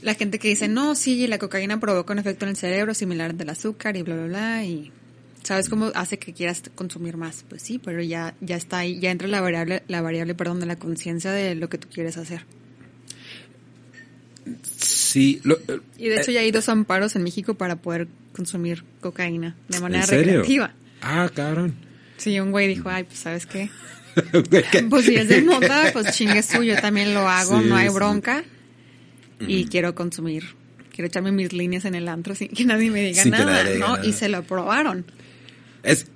[0.00, 3.30] la gente que dice, no, sí, la cocaína provoca un efecto en el cerebro similar
[3.30, 4.64] al del azúcar y bla, bla, bla.
[4.64, 4.90] Y
[5.42, 7.44] ¿sabes cómo hace que quieras consumir más?
[7.48, 10.66] Pues sí, pero ya, ya está ahí, ya entra la variable, la variable, perdón, de
[10.66, 12.46] la conciencia de lo que tú quieres hacer.
[14.76, 15.40] Sí.
[15.44, 15.58] Lo,
[15.98, 20.06] Y de hecho ya hay dos amparos en México para poder consumir cocaína de manera
[20.06, 20.74] recreativa.
[21.02, 21.74] Ah, cabrón.
[22.16, 23.68] Sí, un güey dijo, ay, pues ¿sabes qué?
[24.90, 27.94] Pues si es de mota, pues chingue suyo, también lo hago, Sí, no hay sí.
[27.94, 28.44] bronca.
[29.40, 30.44] Y quiero consumir,
[30.94, 33.78] quiero echarme mis líneas en el antro sin que nadie me diga Sin nada, diga
[33.86, 33.94] ¿no?
[33.96, 34.06] nada.
[34.06, 35.04] Y se lo aprobaron.
[35.82, 36.06] Es,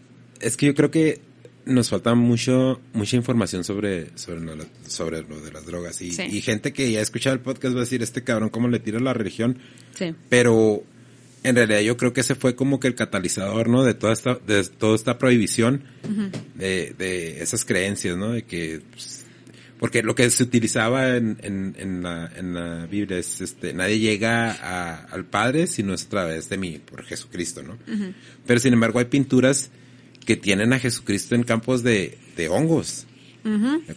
[0.41, 1.21] es que yo creo que
[1.65, 6.01] nos falta mucho, mucha información sobre, sobre, lo, sobre lo de las drogas.
[6.03, 6.23] Y, Sí.
[6.31, 8.79] y gente que ya ha escuchado el podcast va a decir, este cabrón, ¿cómo le
[8.79, 9.59] tira la religión?
[9.99, 10.15] Sí.
[10.29, 10.85] Pero
[11.49, 13.83] en realidad yo creo que ese fue como que el catalizador, ¿no?
[13.85, 15.83] De toda esta, de toda esta prohibición
[16.55, 18.33] de, de esas creencias, ¿no?
[18.33, 19.25] De que, pues,
[19.79, 23.99] porque lo que se utilizaba en, en, en, la, en la Biblia es, este, nadie
[23.99, 27.79] llega a- al Padre sino es a través de mí, por Jesucristo, ¿no?
[28.47, 29.71] Pero sin embargo hay pinturas
[30.25, 33.07] que tienen a Jesucristo en campos de, de hongos.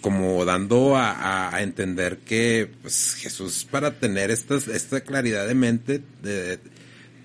[0.01, 5.55] Como dando a, a- a entender que pues, Jesús para tener estas, esta claridad de
[5.55, 6.59] mente, de,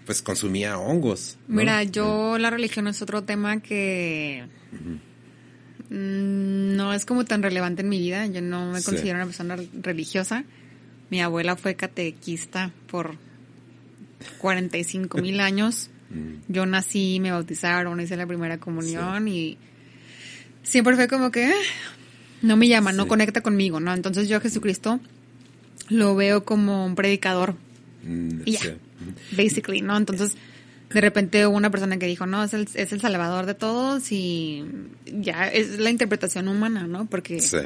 [0.06, 1.38] pues consumía hongos.
[1.48, 1.56] ¿no?
[1.56, 4.44] Mira, yo la religión es otro tema que
[5.90, 8.26] mm, no es como tan relevante en mi vida.
[8.26, 8.86] Yo no me Sí.
[8.86, 10.44] considero una persona religiosa.
[11.10, 13.16] Mi abuela fue catequista por
[14.38, 15.90] 45 mil años.
[16.46, 19.58] Yo nací, me bautizaron, hice la primera comunión y
[20.62, 21.54] siempre fue como que eh,
[22.40, 23.92] no me llama, no conecta conmigo, ¿no?
[23.92, 25.00] Entonces yo a Jesucristo
[25.88, 27.56] lo veo como un predicador.
[28.04, 28.76] Mm, Y ya.
[29.32, 29.96] Basically, ¿no?
[29.96, 30.36] Entonces,
[30.90, 34.12] de repente hubo una persona que dijo, no, es el, es el salvador de todos
[34.12, 34.64] y
[35.06, 37.06] ya es la interpretación humana, ¿no?
[37.06, 37.58] Porque Sí.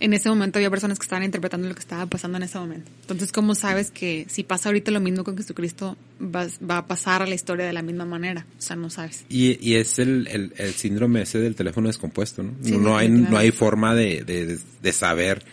[0.00, 2.90] En ese momento había personas que estaban interpretando lo que estaba pasando en ese momento.
[3.02, 7.22] Entonces, ¿cómo sabes que si pasa ahorita lo mismo con Jesucristo, va, va a pasar
[7.22, 8.46] a la historia de la misma manera?
[8.58, 9.24] O sea, no sabes.
[9.28, 12.54] Y, y es el, el, el síndrome ese del teléfono descompuesto, ¿no?
[12.62, 15.44] Sí, no, hay, no hay forma de, de, de saber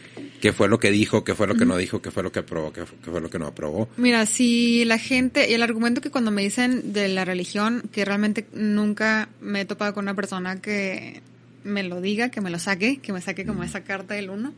[0.41, 2.39] qué fue lo que dijo, qué fue lo que no dijo, qué fue lo que
[2.39, 3.88] aprobó, qué fue, qué fue lo que no aprobó.
[3.97, 8.03] Mira, si la gente, y el argumento que cuando me dicen de la religión, que
[8.03, 11.21] realmente nunca me he topado con una persona que
[11.63, 14.54] me lo diga, que me lo saque, que me saque como esa carta del uno.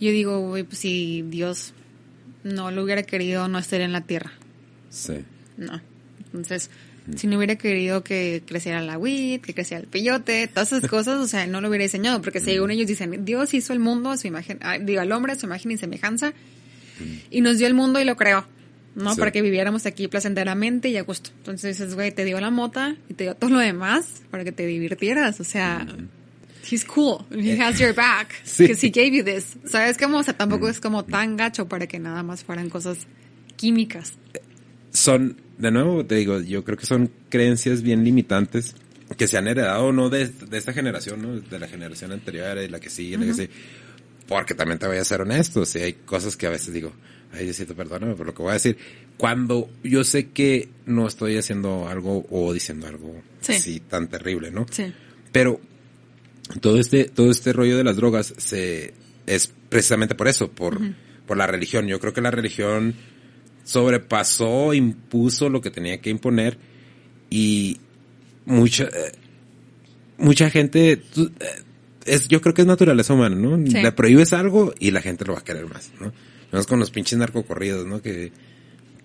[0.00, 1.72] Yo digo, güey, pues si Dios
[2.42, 4.32] no lo hubiera querido, no estaría en la tierra.
[4.90, 5.24] Sí.
[5.56, 5.80] No.
[6.26, 6.70] Entonces,
[7.16, 11.20] si no hubiera querido que creciera la wheat, que creciera el peyote, todas esas cosas,
[11.20, 14.16] o sea, no lo hubiera diseñado, porque según ellos dicen, Dios hizo el mundo a
[14.16, 16.32] su imagen, ah, digo, al hombre a su imagen y semejanza,
[17.30, 18.46] y nos dio el mundo y lo creó,
[18.94, 19.14] ¿no?
[19.14, 19.18] Sí.
[19.18, 21.30] Para que viviéramos aquí placenteramente y a gusto.
[21.38, 24.52] Entonces dices, güey, te dio la mota y te dio todo lo demás para que
[24.52, 25.86] te divirtieras, o sea...
[26.70, 27.26] He's cool.
[27.30, 28.32] He has your back.
[28.44, 28.64] Sí.
[28.64, 29.58] Because he gave you this.
[29.66, 30.18] ¿Sabes cómo?
[30.18, 33.06] O sea, tampoco es como tan gacho para que nada más fueran cosas
[33.56, 34.14] químicas.
[34.90, 38.76] Son, de nuevo, te digo, yo creo que son creencias bien limitantes
[39.16, 41.40] que se han heredado no de, de esta generación, ¿no?
[41.40, 43.50] De la generación anterior y la que sigue, la que sigue.
[44.26, 46.92] Porque también te voy a ser honesto, si hay cosas que a veces digo,
[47.34, 48.76] ay, Diosito, perdóname por lo que voy a decir.
[49.16, 53.52] Cuando yo sé que no estoy haciendo algo o diciendo algo Sí.
[53.52, 54.66] así tan terrible, ¿no?
[54.70, 54.92] Sí.
[55.32, 55.60] Pero
[56.60, 58.94] todo este, todo este rollo de las drogas se,
[59.26, 60.78] es precisamente por eso, por,
[61.26, 61.86] por la religión.
[61.86, 62.94] Yo creo que la religión
[63.64, 66.58] sobrepasó, impuso lo que tenía que imponer
[67.30, 67.78] y
[68.44, 69.12] mucha, eh,
[70.18, 71.00] mucha gente, eh,
[72.04, 73.56] es, yo creo que es naturaleza humana, ¿no?
[73.66, 73.80] Sí.
[73.82, 76.12] Le prohíbes algo y la gente lo va a querer más, ¿no?
[76.58, 78.00] Es con los pinches narcocorridos, ¿no?
[78.02, 78.32] Que,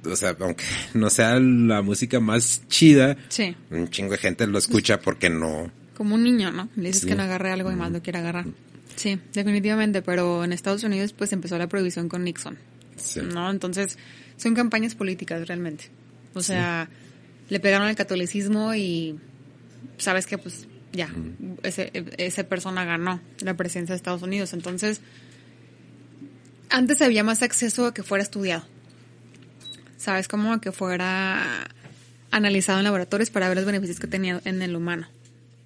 [0.05, 3.55] o sea, aunque no sea la música más chida, Sí.
[3.71, 6.69] un chingo de gente lo escucha porque no, Como un niño, ¿no?
[6.75, 7.07] Le dices Sí.
[7.07, 8.45] que no agarre algo y más lo quiere agarrar.
[8.95, 12.57] Sí, definitivamente, pero en Estados Unidos pues empezó la prohibición con Nixon,
[12.97, 13.21] Sí.
[13.21, 13.49] ¿no?
[13.51, 13.97] Entonces
[14.37, 15.85] son campañas políticas realmente.
[16.33, 16.89] O sea,
[17.49, 19.17] le pegaron al catolicismo y
[19.97, 21.09] sabes que pues ya,
[21.63, 24.53] ese, esa persona ganó la presidencia de Estados Unidos.
[24.53, 25.01] Entonces,
[26.69, 28.63] antes había más acceso a que fuera estudiado.
[29.97, 30.27] ¿Sabes?
[30.27, 31.67] Como a que fuera
[32.31, 35.07] analizado en laboratorios para ver los beneficios que tenía en el humano.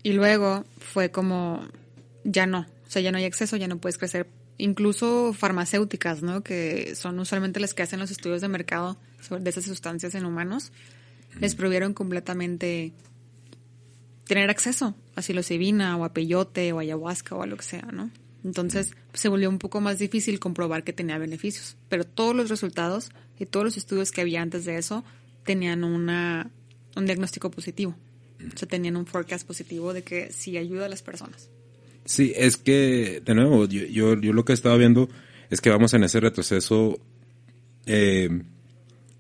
[0.02, 1.66] Y luego fue como,
[2.24, 4.28] ya no, o sea, ya no hay acceso, ya no puedes crecer.
[4.58, 6.44] Incluso farmacéuticas, ¿no?
[6.44, 8.98] Que son usualmente las que hacen los estudios de mercado
[9.30, 10.72] de esas sustancias en humanos,
[11.40, 12.94] les prohibieron completamente
[14.26, 18.12] tener acceso a psilocibina o a peyote o ayahuasca o a lo que sea, ¿no?
[18.44, 21.78] Entonces se volvió un poco más difícil comprobar que tenía beneficios.
[21.90, 25.04] Pero todos los resultados y todos los estudios que había antes de eso
[25.46, 26.50] tenían una,
[26.96, 27.96] un diagnóstico positivo.
[28.54, 31.50] O sea, tenían un forecast positivo de que sí ayuda a las personas.
[32.06, 35.10] Sí, es que, de nuevo, yo, yo, yo lo que estaba viendo
[35.50, 37.00] es que vamos en ese retroceso
[37.86, 38.42] eh,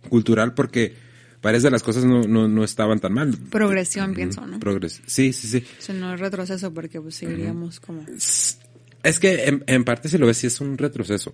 [0.09, 0.93] cultural porque
[1.41, 3.37] varias de las cosas no, no, no estaban tan mal.
[3.49, 4.59] Progresión, pienso, ¿no?
[4.59, 5.65] Progres sí, sí, sí.
[5.79, 8.05] O sea, no es retroceso porque pues seguiríamos como...
[9.03, 11.33] Es que en, en parte si lo ves sí es un retroceso.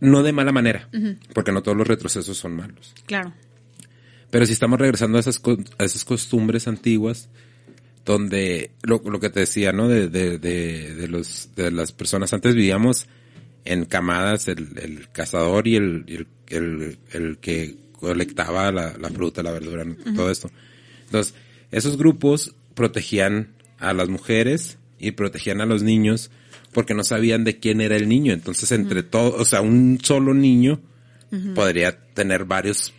[0.00, 0.88] No de mala manera,
[1.34, 2.94] porque no todos los retrocesos son malos.
[3.06, 3.32] Claro.
[4.30, 5.40] Pero si estamos regresando a esas,
[5.78, 7.28] a esas costumbres antiguas,
[8.04, 9.88] donde lo, lo que te decía, ¿no?
[9.88, 13.06] De, de, de, de los, de las personas antes vivíamos
[13.64, 19.42] en camadas, el, el cazador y el, el, el, el que colectaba la, la fruta,
[19.42, 19.96] la verdura, ¿no?
[20.14, 20.50] todo esto.
[21.06, 21.34] Entonces,
[21.70, 26.30] esos grupos protegían a las mujeres y protegían a los niños
[26.74, 28.34] porque no sabían de quién era el niño.
[28.34, 30.80] Entonces, entre todos, o sea, un solo niño
[31.54, 32.92] podría tener varios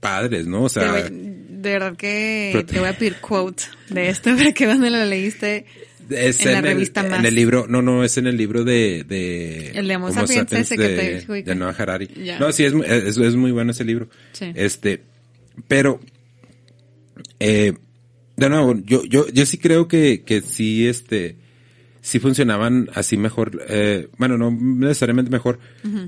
[0.00, 0.64] padres, ¿no?
[0.64, 4.66] O sea, de verdad que Prote- te voy a pedir quote de esto para que
[4.66, 5.64] donde lo leíste.
[6.10, 7.24] es en la el- revista en Más.
[7.24, 10.52] el libro, no, no, es en el libro de, de El de Homo Homo sapiens,
[10.52, 11.50] ese que te explica.
[11.50, 12.08] de Noah Harari.
[12.40, 14.08] No, sí, es, es, es muy bueno ese libro.
[14.32, 14.50] Sí.
[14.54, 15.02] Este,
[15.68, 16.00] pero,
[17.38, 17.72] eh,
[18.36, 21.36] de nuevo, yo, yo, yo sí creo que, que sí, este,
[22.02, 25.58] sí funcionaban así mejor, eh, bueno, no necesariamente mejor,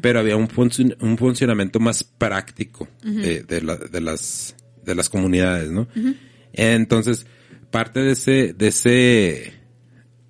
[0.00, 2.88] pero había un, funci- un funcionamiento más práctico
[3.22, 5.86] de, de, la- de las, de las comunidades, ¿no?
[6.52, 7.26] Entonces,
[7.70, 9.52] parte de ese, de ese,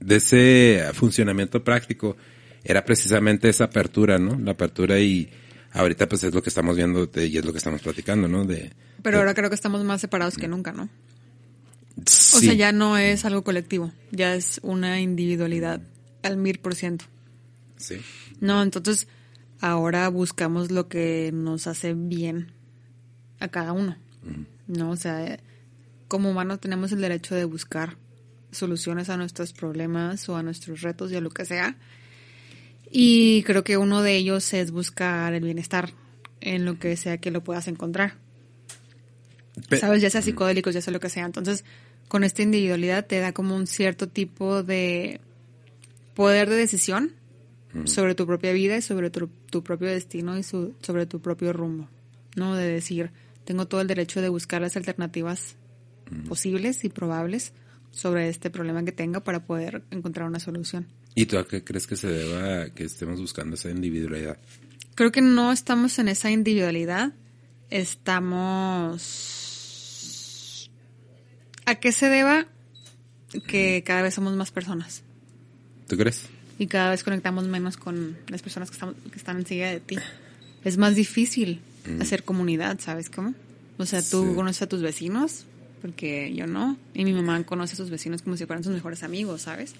[0.00, 2.16] de ese funcionamiento práctico
[2.64, 4.38] era precisamente esa apertura, ¿no?
[4.38, 5.30] La apertura y
[5.72, 8.44] ahorita pues es lo que estamos viendo de- y es lo que estamos platicando, ¿no?
[8.44, 8.72] De,
[9.02, 10.88] Pero ahora creo que estamos más separados que nunca, ¿no?
[11.96, 15.80] O sea, ya no es algo colectivo, ya es una individualidad
[16.22, 17.04] al mil por ciento.
[17.76, 18.00] sí.
[18.40, 19.06] No, entonces
[19.60, 22.52] ahora buscamos lo que nos hace bien
[23.38, 23.96] a cada uno.
[24.66, 24.90] ¿No?
[24.90, 25.38] O sea,
[26.08, 27.96] como humanos tenemos el derecho de buscar
[28.50, 31.76] soluciones a nuestros problemas o a nuestros retos y a lo que sea.
[32.90, 35.92] Y creo que uno de ellos es buscar el bienestar
[36.40, 38.14] en lo que sea que lo puedas encontrar.
[39.78, 40.02] ¿Sabes?
[40.02, 41.24] Ya sea psicodélicos, ya sea lo que sea.
[41.24, 41.64] Entonces,
[42.08, 45.20] con esta individualidad te da como un cierto tipo de
[46.14, 47.12] poder de decisión
[47.84, 49.30] sobre tu propia vida y sobre tu,
[49.62, 51.88] propio destino y sobre tu propio rumbo.
[52.36, 52.54] ¿No?
[52.54, 53.10] De decir,
[53.44, 55.56] tengo todo el derecho de buscar las alternativas
[56.28, 57.52] posibles y probables
[57.90, 60.86] sobre este problema que tenga para poder encontrar una solución.
[61.14, 64.38] ¿Y tú a qué crees que se deba que estemos buscando esa individualidad?
[64.94, 67.12] Creo que no estamos en esa individualidad.
[67.70, 69.41] Estamos...
[71.72, 72.46] ¿A qué se deba
[73.46, 75.02] que cada vez somos más personas?
[75.88, 76.26] ¿Tú crees?
[76.58, 79.96] Y cada vez conectamos menos con las personas que están, que están enseguida de ti.
[80.64, 81.62] Es más difícil
[81.98, 83.32] hacer comunidad, ¿sabes cómo?
[83.78, 85.46] O sea, tú conoces a tus vecinos,
[85.80, 86.76] porque yo no.
[86.92, 89.72] Y mi mamá conoce a sus vecinos como si fueran sus mejores amigos, ¿sabes?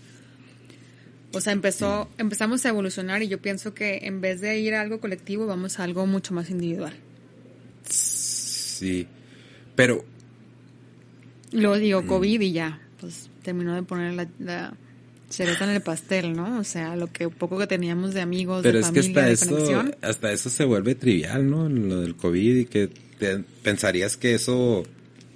[1.35, 4.81] O sea, empezó, empezamos a evolucionar y yo pienso que en vez de ir a
[4.81, 6.95] algo colectivo, vamos a algo mucho más individual.
[7.85, 9.07] Sí,
[9.77, 10.07] pero...
[11.53, 14.75] Luego digo COVID y ya, pues terminó de poner la, la
[15.29, 16.59] cereza en el pastel, ¿no?
[16.59, 19.63] O sea, lo que poco que teníamos de amigos, pero de familia, es que hasta
[19.63, 21.69] eso, hasta eso se vuelve trivial, ¿no?
[21.69, 22.91] Lo del COVID y que
[23.63, 24.83] pensarías que eso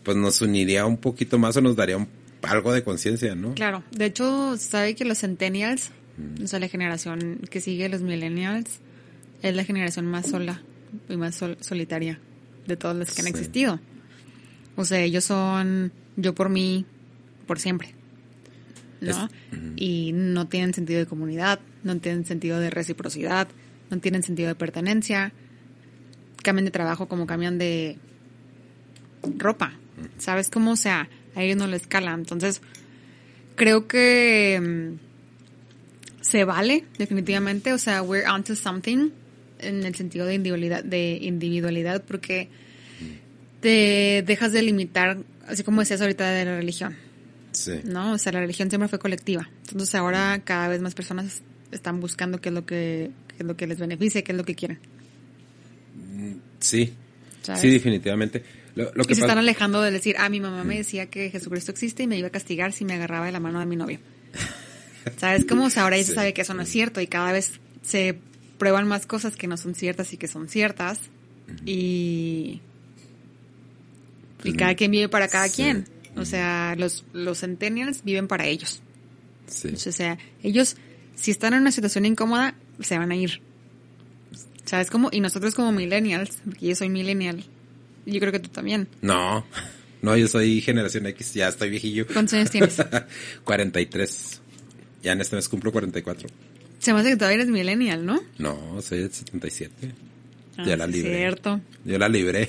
[0.03, 2.07] pues nos uniría un poquito más o nos daría
[2.43, 3.55] algo de conciencia, ¿no?
[3.55, 6.45] Claro, de hecho, sabe que los centennials, mm.
[6.45, 8.81] o sea, la generación que sigue los millennials,
[9.43, 10.63] es la generación más sola
[11.09, 12.21] y más solitaria
[12.67, 13.81] de todas las que han existido.
[14.77, 16.85] O sea, ellos son yo por mí,
[17.47, 17.95] por siempre.
[19.01, 19.29] ¿No?
[19.77, 23.47] Y no tienen sentido de comunidad, no tienen sentido de reciprocidad,
[23.91, 25.33] no tienen sentido de pertenencia.
[26.43, 27.99] Cambian de trabajo como cambian de
[29.37, 29.75] ropa.
[30.19, 30.73] ¿Sabes cómo?
[30.73, 32.15] O sea, a ellos no les escala.
[32.15, 32.63] Entonces,
[33.55, 37.73] creo que mm, se vale, definitivamente.
[37.73, 39.11] O sea, we're onto something
[39.59, 42.49] en el sentido de individualidad, de individualidad porque
[43.61, 46.97] te dejas de limitar, así como decías ahorita de la religión.
[47.53, 47.81] Sí.
[47.85, 48.13] ¿No?
[48.13, 49.49] O sea, la religión siempre fue colectiva.
[49.69, 53.57] Entonces ahora cada vez más personas están buscando qué es lo que, qué es lo
[53.57, 54.79] que les beneficia, qué es lo que quieren.
[56.61, 56.95] Sí.
[57.43, 58.43] Sí, definitivamente.
[58.75, 62.03] Lo, que se están alejando de decir, ah, mi mamá me decía que Jesucristo existe
[62.03, 64.01] y me iba a castigar si me agarraba de la mano de mi novio.
[65.17, 65.67] ¿Sabes cómo?
[65.67, 68.19] O sea, ahora ella sabe que eso no es cierto y cada vez se
[68.59, 71.01] prueban más cosas que no son ciertas y que son ciertas.
[71.65, 72.61] Y.
[74.45, 75.87] Y cada quien vive para cada quien.
[76.17, 78.81] O sea, los, los centennials viven para ellos.
[79.47, 79.69] Sí.
[79.75, 80.77] O sea, ellos,
[81.15, 83.43] si están en una situación incómoda, se van a ir.
[84.65, 85.11] ¿Sabes cómo?
[85.13, 87.45] Y nosotros como millennials, porque yo soy millennial,
[88.07, 88.89] yo creo que tú también.
[89.03, 89.47] No,
[90.03, 92.07] no, yo soy generación X, ya estoy viejillo.
[92.07, 92.77] ¿Cuántos años tienes?
[93.45, 94.41] 43.
[95.03, 96.29] Ya en este mes cumplo 44.
[96.79, 98.21] Se me hace que todavía eres millennial, ¿no?
[98.39, 99.93] No, soy de 77.
[100.59, 101.17] Ah, ya la libré.
[101.17, 101.61] Cierto.
[101.85, 102.49] Yo la libré.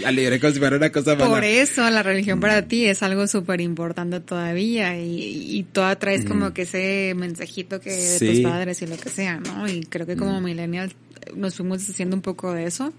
[0.00, 1.28] la libré como si fuera una cosa mala.
[1.28, 2.68] Por eso la religión para mm.
[2.68, 6.52] ti es algo súper importante todavía y, y toda traes como mm.
[6.52, 9.68] que ese mensajito que de tus padres y lo que sea, ¿no?
[9.68, 10.44] Y creo que como mm.
[10.44, 10.94] millennials
[11.34, 12.92] nos fuimos haciendo un poco de eso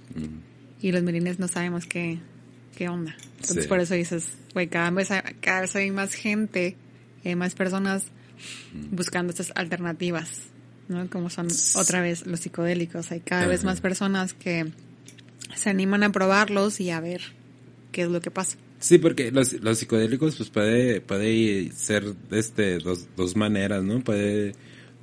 [0.82, 2.20] y los millennials no sabemos qué,
[2.78, 3.16] qué onda.
[3.40, 6.76] Entonces por eso dices, güey, cada vez, cada vez hay más gente,
[7.24, 8.04] hay más personas
[8.92, 10.30] buscando estas alternativas,
[10.88, 11.10] ¿no?
[11.10, 13.12] Como son otra vez los psicodélicos.
[13.12, 14.72] Hay cada vez más personas que
[15.56, 17.22] se animan a probarlos y a ver
[17.92, 18.58] qué es lo que pasa.
[18.80, 24.04] Sí, porque los, los psicodélicos pues puede, puede ser de este, dos, dos maneras, ¿no?
[24.04, 24.54] Puede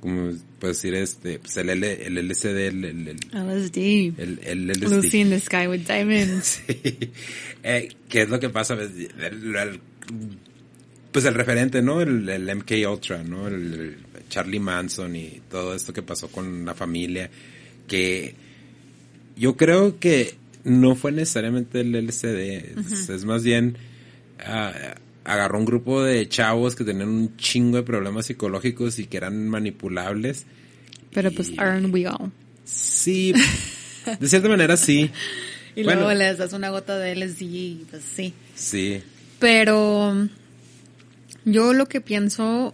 [0.03, 3.77] como puedo decir este pues el, L, el LSD el, el, el, LSD
[4.19, 7.09] el, el LSD Lucy in the Sky with Diamonds sí.
[7.63, 8.75] eh, ¿qué es lo que pasa?
[8.75, 9.79] Pues el,
[11.09, 12.01] pues el referente ¿no?
[12.01, 13.47] el, MK Ultra ¿no?
[13.47, 13.95] El,
[14.33, 17.29] Charlie Manson y todo esto que pasó con la familia
[17.87, 18.33] que
[19.37, 23.77] yo creo que no fue necesariamente el LSD es, más bien
[24.39, 29.17] uh, agarró un grupo de chavos que tenían un chingo de problemas psicológicos y que
[29.17, 30.47] eran manipulables.
[31.13, 32.31] Pero pues aren't we all?
[32.65, 33.33] Sí,
[34.19, 35.11] de cierta manera sí.
[35.75, 38.33] y luego les das una gota de LSD y pues sí.
[38.55, 39.03] Sí.
[39.37, 40.27] Pero
[41.45, 42.73] yo lo que pienso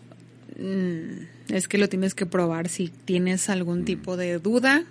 [0.57, 4.85] mm, es que lo tienes que probar si tienes algún tipo de duda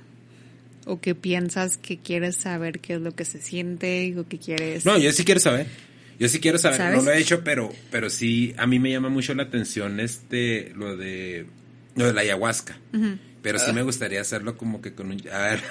[0.87, 4.85] o que piensas que quieres saber qué es lo que se siente o que quieres...
[4.85, 5.67] No, yo sí quiero saber.
[6.19, 9.09] Yo sí quiero saber, no lo he hecho, pero, pero sí, a mí me llama
[9.09, 11.47] mucho la atención este, lo de
[11.95, 12.77] Lo de la ayahuasca.
[13.43, 15.23] Pero sí me gustaría hacerlo como que con un...
[15.31, 15.63] A ver.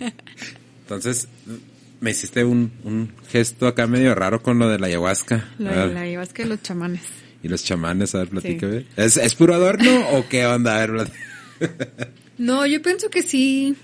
[0.82, 1.28] Entonces,
[2.00, 5.50] me hiciste un, un gesto acá medio raro con lo de la ayahuasca.
[5.58, 7.02] Lo de la ayahuasca y los chamanes.
[7.42, 8.86] Y los chamanes, a ver, platícame.
[8.96, 10.76] ¿Es, ¿Es puro adorno o qué onda?
[10.76, 11.30] A ver, platícame.
[12.38, 13.76] No, yo pienso que sí,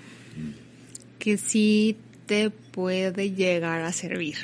[1.19, 4.37] que sí te puede llegar a servir.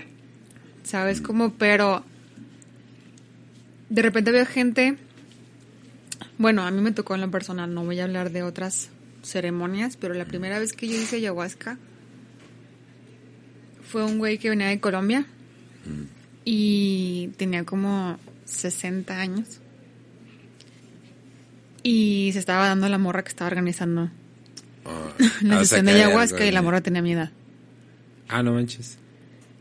[0.82, 1.54] ¿Sabes cómo?
[1.54, 2.04] Pero
[3.88, 4.98] de repente veo gente,
[6.36, 8.90] bueno, a mí me tocó en lo personal, no voy a hablar de otras
[9.22, 11.78] ceremonias, pero la primera vez que yo hice ayahuasca
[13.82, 15.26] fue un güey que venía de Colombia
[16.44, 19.60] y tenía como 60 años.
[21.82, 24.10] Y se estaba dando la morra que estaba organizando
[24.84, 25.12] Ah,
[25.42, 27.30] la o sea, sesión de ayahuasca algo y la morra tenía mi edad.
[28.28, 28.98] Ah, no manches.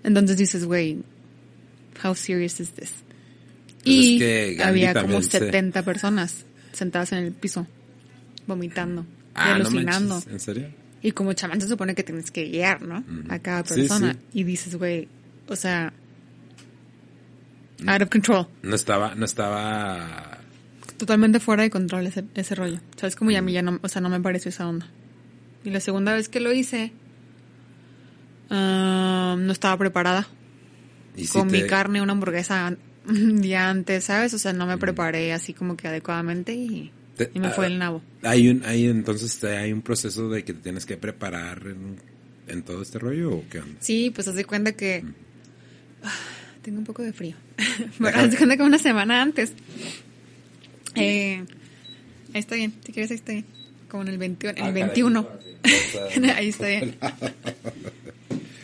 [0.04, 1.04] Entonces dices, güey,
[2.04, 2.92] how serious is this?
[3.84, 4.20] Pues y es
[4.58, 7.68] que había como también se- 70 personas sentadas en el piso,
[8.48, 9.06] vomitando,
[9.36, 10.16] Ah, no alucinando.
[10.16, 10.34] manches.
[10.34, 10.82] ¿En serio?
[11.04, 13.04] y como chamán se supone que tienes que guiar, ¿no?
[13.30, 14.14] A cada Sí, persona.
[14.14, 14.20] sí.
[14.40, 15.08] Y dices, güey,
[15.48, 15.94] o sea,
[17.88, 18.48] out of control.
[18.64, 20.40] No estaba, no estaba...
[20.98, 22.80] Totalmente fuera de control ese, ese rollo.
[22.96, 23.16] ¿Sabes?
[23.16, 24.88] Como ya a mí ya no, o sea, no me pareció esa onda.
[25.64, 26.92] Y la segunda vez que lo hice,
[28.50, 30.28] ah, no estaba preparada.
[31.16, 32.76] Y con mi carne, una hamburguesa
[33.08, 34.34] un día antes, ¿sabes?
[34.34, 37.68] O sea, no me preparé así como que adecuadamente y, Te- y me fue ah,
[37.68, 38.02] el nabo.
[38.24, 41.98] Hay un, hay entonces hay un proceso de que te tienes que preparar en,
[42.48, 43.76] en todo este rollo o qué onda?
[43.80, 45.04] Sí, pues haz de cuenta que
[46.62, 47.36] tengo un poco de frío.
[48.14, 49.54] Haz de cuenta que una semana antes.
[50.96, 51.44] Eh,
[52.34, 53.46] ahí está bien, si quieres ahí está bien.
[53.90, 54.56] Como en el 21.
[54.62, 55.28] Ah, El 21.
[56.36, 56.96] ahí está bien.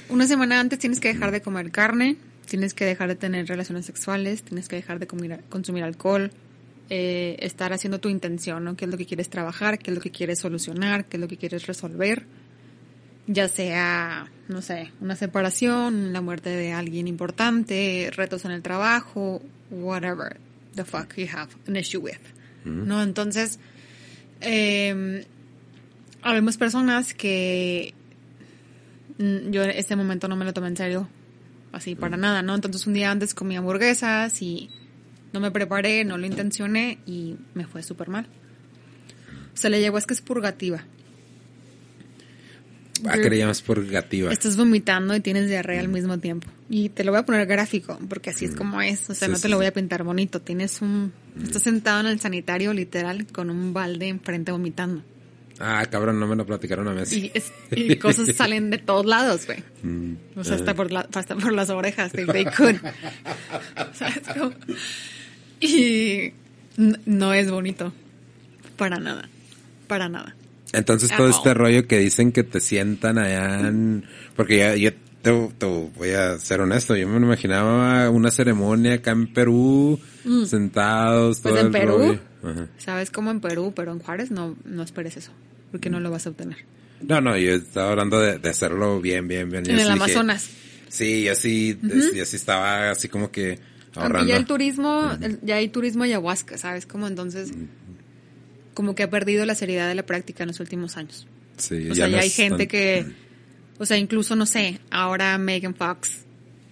[0.10, 2.16] Una semana antes tienes que dejar de comer carne,
[2.50, 6.32] tienes que dejar de tener relaciones sexuales, tienes que dejar de comer- consumir alcohol,
[6.90, 8.78] eh, estar haciendo tu intención, ¿no?
[8.78, 9.80] ¿Qué es lo que quieres trabajar?
[9.80, 11.06] ¿Qué es lo que quieres solucionar?
[11.06, 12.24] ¿Qué es lo que quieres resolver?
[13.28, 19.42] Ya sea, no sé, una separación, la muerte de alguien importante, retos en el trabajo,
[19.70, 20.38] whatever
[20.76, 22.20] the fuck you have an issue with.
[22.64, 23.02] ¿No?
[23.02, 23.60] Entonces,
[24.42, 25.26] eh,
[26.22, 27.94] habemos personas que
[29.18, 31.10] yo en este momento no me lo tomé en serio,
[31.72, 32.56] así para nada, ¿no?
[32.56, 34.70] Entonces un día antes comí hamburguesas y
[35.34, 38.28] no me preparé, no lo intencioné y me fue súper mal.
[39.54, 40.84] Se le llegó es que es purgativa.
[43.06, 44.32] Ah, que le llamas purgativa.
[44.32, 46.48] Estás vomitando y tienes diarrea al mismo tiempo.
[46.70, 49.10] Y te lo voy a poner gráfico, porque así es como es.
[49.10, 50.42] O sea, Sí, no sí, te lo voy a pintar bonito.
[50.42, 51.14] Tienes un...
[51.42, 55.04] Estás sentado en el sanitario, literal, con un balde enfrente vomitando.
[55.60, 57.02] Ah, cabrón, no me lo platicaron a mí.
[57.12, 59.64] Y, es- y cosas salen de todos lados, güey.
[59.84, 60.58] Mm, O sea, ah.
[60.58, 62.12] hasta por, la, hasta por las orejas.
[63.94, 64.54] ¿Sabes cómo?
[65.60, 66.32] Y
[67.06, 67.94] no es bonito.
[68.78, 69.28] Para nada.
[69.88, 70.36] Para nada.
[70.78, 74.06] Entonces At todo este rollo que dicen que te sientan allá en...
[74.36, 79.12] Porque ya, yo te, te voy a ser honesto, yo me imaginaba una ceremonia acá
[79.12, 80.00] en Perú,
[80.46, 81.56] sentados, todo Mm.
[81.56, 81.98] Pues en el Perú,
[82.44, 82.68] rollo.
[82.78, 83.74] ¿sabes cómo en Perú?
[83.76, 85.32] Pero en Juárez no, no esperes eso.
[85.72, 86.58] Porque no lo vas a obtener.
[87.02, 89.64] No, no, yo estaba hablando de, de hacerlo bien, bien, bien.
[89.66, 90.50] Yo En el dije- Amazonas.
[90.88, 93.60] sí, yo sí, es- yo sí estaba así como que
[93.96, 94.30] Aunque ahorrando.
[94.30, 96.86] ya el turismo, el- ya hay turismo ayahuasca, ¿sabes?
[96.86, 97.52] Como entonces,
[98.78, 101.26] como que ha perdido la seriedad de la práctica en los últimos años.
[101.58, 103.06] Sí, O sea, ya hay gente tan- que,
[103.80, 106.12] o sea, incluso, no sé, ahora Megan Fox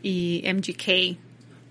[0.04, 0.86] y MGK,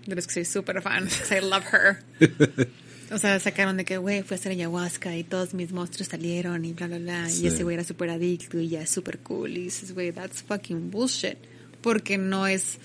[0.07, 2.03] de los que soy súper fan, I love her.
[3.11, 6.65] O sea, sacaron de que, güey, fue a hacer ayahuasca y todos mis monstruos salieron
[6.65, 7.29] y bla, bla, bla.
[7.29, 7.43] Sí.
[7.43, 9.51] Y ese güey era súper adicto y ya es súper cool.
[9.55, 11.37] Y dices, güey, that's fucking bullshit.
[11.81, 12.79] Porque no es,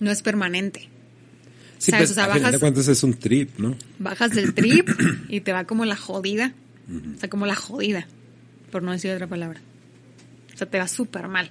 [0.00, 0.88] no es permanente.
[1.84, 2.08] Sí, ¿sabes?
[2.08, 3.76] pues, O sea, final de bajas- cuentas es un trip, ¿no?
[3.98, 4.88] Bajas del trip
[5.28, 6.52] y te va como la jodida.
[7.16, 8.06] O sea, como la jodida,
[8.70, 9.60] por no decir otra palabra.
[10.54, 11.50] O sea, te va súper mal.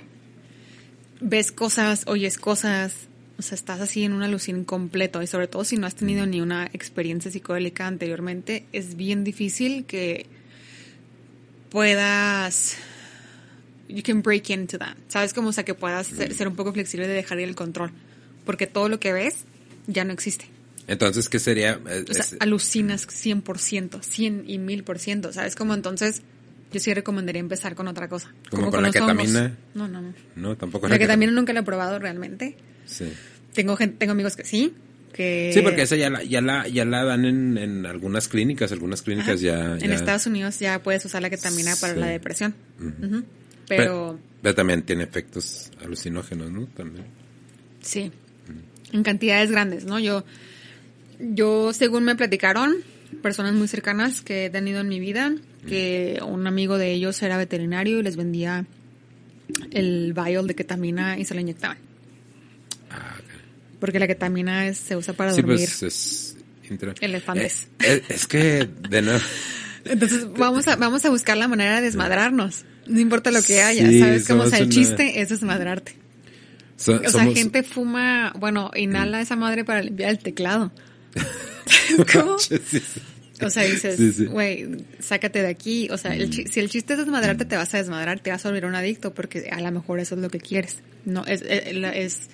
[1.21, 2.93] Ves cosas, oyes cosas,
[3.37, 5.21] o sea, estás así en un alucín completo.
[5.21, 9.85] Y sobre todo si no has tenido ni una experiencia psicodélica anteriormente, es bien difícil
[9.85, 10.25] que
[11.69, 12.75] puedas...
[13.89, 14.95] You can break into that.
[15.07, 15.33] ¿Sabes?
[15.33, 17.91] Como, o sea, que puedas ser, ser un poco flexible de dejar ir el control.
[18.45, 19.45] Porque todo lo que ves
[19.87, 20.45] ya no existe.
[20.87, 21.79] Entonces, ¿qué sería?
[21.87, 25.55] Eh, O sea, es- alucinas 100%, 100 y 1000%, ¿sabes?
[25.55, 26.21] Como entonces,
[26.73, 28.33] yo sí recomendaría empezar con otra cosa.
[28.49, 29.11] ¿Como con la los hongos.
[29.27, 29.57] ketamina?
[29.75, 30.13] No, no, no.
[30.35, 32.57] no, tampoco La también nunca la he probado realmente.
[32.85, 33.05] Sí.
[33.53, 34.73] Tengo gente, tengo amigos que sí,
[35.13, 35.51] que...
[35.53, 39.03] Sí, porque esa ya la, ya la, ya la dan en, en algunas clínicas, algunas
[39.03, 42.55] clínicas ya, En Estados Unidos ya puedes usar la ketamina para la depresión.
[42.79, 43.21] Ujú.
[43.67, 46.65] Pe- Pero, pero también tiene efectos alucinógenos, ¿no?
[46.67, 47.05] También.
[47.81, 48.11] sí,
[48.93, 49.99] en cantidades grandes, ¿no?
[49.99, 50.23] Yo,
[51.19, 52.75] yo según me platicaron,
[53.21, 55.33] personas muy cercanas que he tenido en mi vida,
[55.67, 58.65] que un amigo de ellos era veterinario y les vendía
[59.71, 61.77] el vial de ketamina y se lo inyectaban.
[62.89, 63.15] Ah.
[63.79, 66.37] Porque la ketamina es- se usa para Sí, dormir pues es...
[67.01, 67.67] elefantes.
[67.79, 69.19] Eh, eh, es que, de nuevo...
[69.85, 72.63] Entonces vamos a, vamos a buscar la manera de desmadrarnos.
[72.87, 74.27] No importa lo que haya, Sí, ¿sabes?
[74.27, 75.95] Como o sea, el una- chiste es desmadrarte.
[76.83, 80.71] So- O sea, gente fuma, bueno, inhala esa madre para limpiar el teclado.
[82.13, 82.39] ¿Cómo?
[82.39, 82.81] Sí, sí.
[83.41, 84.25] O sea, dices, sí.
[84.25, 84.67] güey,
[84.99, 85.87] sácate de aquí.
[85.91, 88.45] O sea, el chi- si el chiste es desmadrarte, te vas a desmadrar, te vas
[88.45, 90.77] a volver un adicto porque a lo mejor eso es lo que quieres.
[91.05, 91.63] No, es, es,
[91.95, 92.29] es-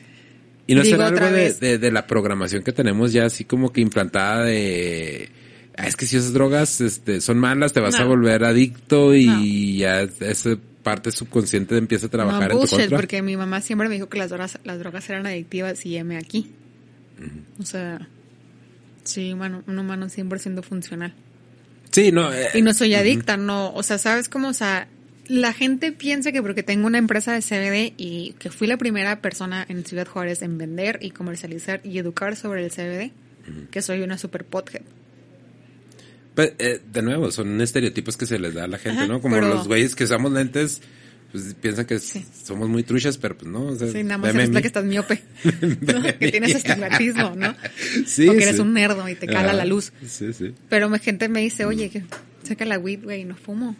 [0.67, 1.59] Y no será algo de, vez.
[1.59, 5.29] de, de la programación que tenemos ya así como que implantada de...
[5.77, 8.01] "Ah, Es que si esas drogas este, son malas, te vas No.
[8.01, 12.79] a volver adicto y ya esa parte subconsciente empieza a trabajar no en tu bullshit,
[12.79, 12.97] contra.
[12.97, 16.17] porque mi mamá siempre me dijo que las drogas, las drogas eran adictivas y heme
[16.17, 16.51] aquí.
[17.59, 18.07] O sea,
[19.03, 21.13] sí, humano, un humano 100% funcional.
[21.91, 22.31] Sí, no.
[22.33, 24.47] eh, Y no soy adicta, no, o sea, ¿sabes cómo?
[24.49, 24.87] O sea,
[25.27, 29.21] la gente piensa que porque tengo una empresa de CBD y que fui la primera
[29.21, 33.11] persona en Ciudad Juárez en vender y comercializar y educar sobre el CBD,
[33.69, 34.81] que soy una super pothead.
[36.39, 39.21] Pues, eh, de nuevo, son estereotipos que se les da a la gente, Ajá, ¿no?
[39.21, 40.81] Como pero- los güeyes que usamos lentes,
[41.33, 42.25] pues piensan que Sí.
[42.45, 43.63] somos muy truchas, pero pues no.
[43.65, 44.61] O sea, Sí, nada más mí.
[44.61, 45.21] que estás miope,
[45.81, 46.01] ¿no?
[46.17, 47.53] que tienes estigmatismo, ¿no?
[48.05, 48.61] Sí, o que eres sí.
[48.61, 49.91] un nerdo y te cala la luz.
[50.07, 50.53] Sí, sí.
[50.69, 52.03] Pero me, gente me dice, oye, que
[52.43, 53.75] saca la weed, güey, no fumo.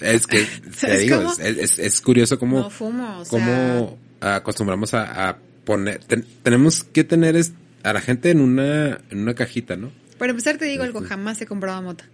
[0.00, 4.92] Es que, te ¿Sabes digo, es, es, es curioso cómo, No fumo, o cómo acostumbramos
[4.94, 7.36] a, a poner, ten- tenemos que tener
[7.84, 9.92] a la gente en una, en una cajita, ¿no?
[10.20, 12.04] Para empezar te digo algo, jamás he comprado mota.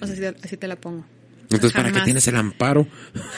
[0.00, 1.04] O sea, así te, así te la pongo.
[1.42, 2.86] Entonces, ¿para qué tienes el amparo?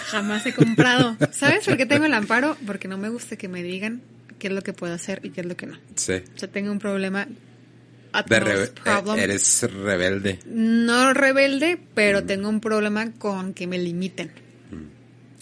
[0.08, 1.16] Jamás he comprado.
[1.32, 2.56] ¿Sabes por qué tengo el amparo?
[2.66, 4.02] Porque no me gusta que me digan
[4.38, 5.78] qué es lo que puedo hacer y qué es lo que no.
[5.94, 6.14] Sí.
[6.34, 7.26] O sea, tengo un problema.
[7.26, 9.18] De utmost rebe- problem.
[9.18, 10.38] eh, eres rebelde.
[10.46, 11.80] No rebelde, Mm.
[11.94, 14.30] pero tengo un problema con que me limiten.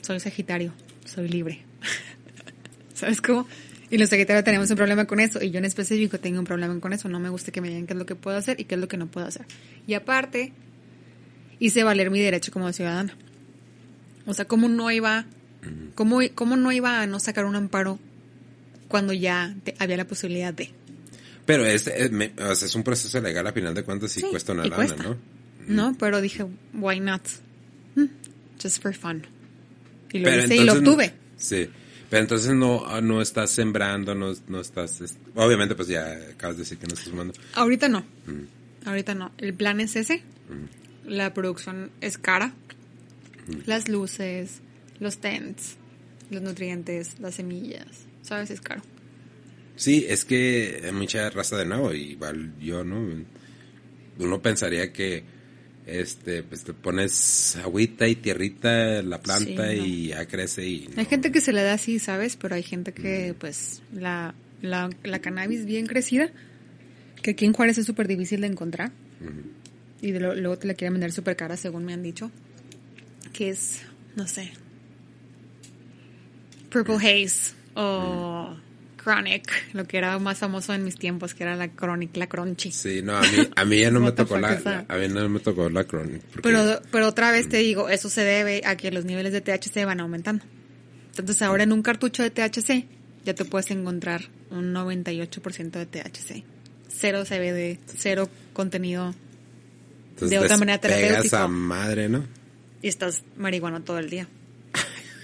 [0.03, 0.73] Soy Sagitario,
[1.05, 1.65] soy libre.
[2.95, 3.47] ¿Sabes cómo?
[3.97, 6.79] Y los Sagitarios tenemos un problema con eso, y yo en específico tengo un problema
[6.81, 7.09] con eso.
[7.09, 8.81] No me gusta que me digan qué es lo que puedo hacer y qué es
[8.83, 9.47] lo que no puedo hacer.
[9.87, 10.53] Y aparte,
[11.61, 13.17] hice valer mi derecho como ciudadana.
[14.27, 15.25] O sea, ¿cómo no iba,
[15.95, 17.99] cómo, cómo no iba a no sacar un amparo
[18.89, 20.73] cuando ya te- había la posibilidad de?
[21.47, 22.11] Pero es, es,
[22.63, 25.03] es un proceso legal a final de cuentas y Sí, cuesta una y lana, cuesta.
[25.05, 25.17] ¿no?
[25.69, 26.45] No, pero dije,
[26.75, 27.23] why not?
[27.95, 28.09] Hmm,
[28.63, 29.27] just for fun.
[30.13, 31.15] Y lo Pero hice y lo obtuve.
[31.39, 31.67] Sí.
[32.11, 35.01] Pero entonces no, no estás sembrando, no, no estás...
[35.01, 37.35] es- obviamente, pues ya acabas de decir que no estás sumando.
[37.55, 38.05] Ahorita no.
[38.85, 39.33] Ahorita no.
[39.39, 40.23] El plan es ese.
[41.05, 42.53] La producción es cara.
[43.67, 44.61] Las luces,
[45.01, 45.77] los tents,
[46.31, 47.87] los nutrientes, las semillas.
[48.23, 48.51] ¿Sabes?
[48.51, 48.83] Es caro.
[49.77, 53.25] Sí, es que hay mucha raza de nuevo, igual yo, ¿no?
[54.19, 55.23] Uno pensaría que
[55.87, 59.85] este pues te pones agüita y tierrita la planta Sí, no.
[59.87, 61.11] y ya crece y Hay no.
[61.11, 62.37] gente que se le da así, ¿sabes?
[62.37, 66.31] Pero hay gente que, pues, la, la, la cannabis bien crecida,
[67.23, 68.91] que aquí en Juárez es súper difícil de encontrar.
[70.03, 72.31] Y de lo- luego te la quieren vender súper cara, según me han dicho.
[73.33, 73.81] Que es,
[74.17, 74.53] no sé,
[76.71, 78.57] Purple Haze o
[79.07, 82.73] Chronic, lo que era más famoso en mis tiempos, que era la Chronic, la Crunchy.
[82.73, 85.39] Sí, no, a mí, a mí ya no me tocó la, a mí no me
[85.39, 86.23] tocó la chronic.
[86.23, 89.41] porque- Pero, pero otra vez te digo, eso se debe a que los niveles de
[89.43, 90.45] THC van aumentando.
[91.17, 92.85] Entonces ahora en un cartucho de THC
[93.25, 96.43] ya te puedes encontrar un 98% de THC.
[96.89, 99.15] Cero CBD, cero contenido
[100.11, 101.37] entonces de otra manera despegas terapéutico.
[101.37, 102.25] a madre, ¿no?
[102.83, 104.29] y estás marihuana todo el día.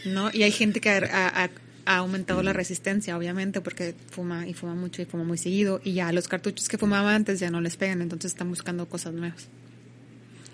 [0.05, 0.30] ¿No?
[0.33, 1.51] Y hay gente que ha-
[1.85, 5.80] ha aumentado la resistencia, obviamente, porque fuma y fuma mucho y fuma muy seguido.
[5.85, 9.12] Y ya los cartuchos que fumaba antes ya no les pegan, entonces están buscando cosas
[9.14, 9.49] nuevas.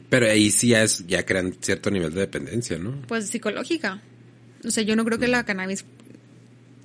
[0.08, 3.02] Pero ahí sí ya es, ya crean cierto nivel de dependencia, ¿no?
[3.02, 4.00] Pues psicológica.
[4.64, 5.84] O sea, yo no creo que la cannabis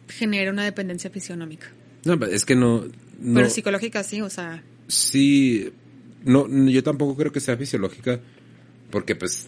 [0.09, 1.67] genere una dependencia fisionómica.
[2.03, 2.83] No, pero es que no,
[3.19, 5.71] no Pero psicológica sí, o sea, sí,
[6.23, 8.19] no, yo tampoco creo que sea fisiológica,
[8.89, 9.47] porque pues,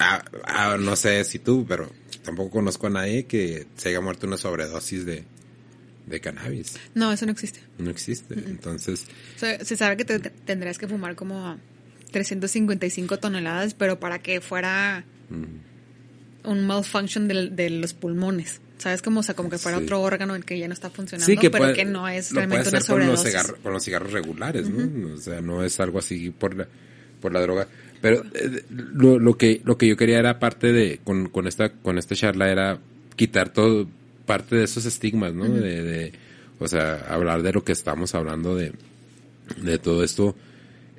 [0.00, 1.90] ah, ah, no sé si tú, pero
[2.24, 5.24] tampoco conozco a nadie que se haya muerto una sobredosis de,
[6.06, 6.74] de cannabis.
[6.94, 7.60] no, eso no existe.
[7.78, 8.34] No existe.
[8.34, 11.56] Entonces, se sabe que te, te- tendrías que fumar como
[12.10, 15.04] 355 toneladas, pero para que fuera
[16.44, 18.60] un malfunction del- de, los pulmones.
[18.78, 19.02] ¿Sabes?
[19.02, 19.84] Como, o sea, como que fuera Sí.
[19.84, 22.32] otro órgano el que ya no está funcionando, sí que pero puede- que no es
[22.32, 23.30] realmente una hacer con los, sobredosis.
[23.30, 25.14] cigarros, con los cigarros regulares, ¿no?
[25.14, 26.66] O sea, no es algo así por la,
[27.20, 27.68] por la droga.
[28.00, 31.70] Pero eh, lo, lo que lo que yo quería era parte de con, con esta
[31.72, 32.78] con esta charla era
[33.16, 33.88] quitar todo
[34.26, 35.48] parte de esos estigmas, ¿no?
[35.48, 36.12] de, de-
[36.58, 38.72] o sea, hablar de lo que estamos hablando de
[39.62, 40.36] de todo esto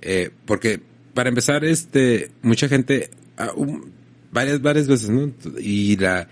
[0.01, 0.79] Eh, porque
[1.13, 3.51] para empezar, este, mucha gente, ah,
[4.31, 5.31] varias, varias veces, ¿no?
[5.59, 6.27] Y la,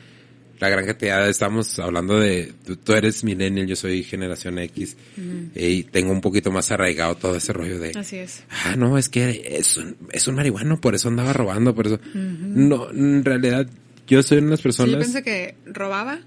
[0.60, 4.98] la gran cantidad, estamos hablando de, tú, tú eres millennial, yo soy generación X,
[5.56, 8.44] y tengo un poquito más arraigado todo ese rollo de, Así es.
[8.66, 12.00] ah, no, es que es un, es un marihuano, por eso andaba robando, por eso.
[12.14, 13.68] No, en realidad,
[14.08, 14.92] yo soy una de las Sí, personas.
[14.94, 16.20] yo pensé que robaba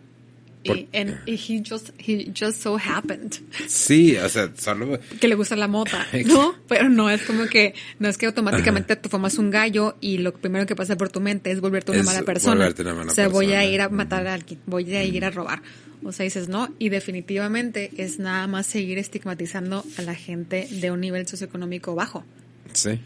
[0.64, 3.32] Por- y, and- he just he just so happened
[3.66, 6.54] Sí, o sea, solo, que le gusta la mota, ¿no?
[6.68, 10.32] Pero no es como que no es que automáticamente tú fumas un gallo y lo
[10.32, 12.54] primero que pasa por tu mente es volverte una Es mala persona.
[12.56, 15.24] volverte una mala o sea, voy a ir a matar a alguien, voy a ir
[15.24, 15.62] a robar.
[16.04, 20.90] O sea, dices, no, y definitivamente es nada más seguir estigmatizando a la gente de
[20.90, 22.24] un nivel socioeconómico bajo.
[22.72, 23.00] sí.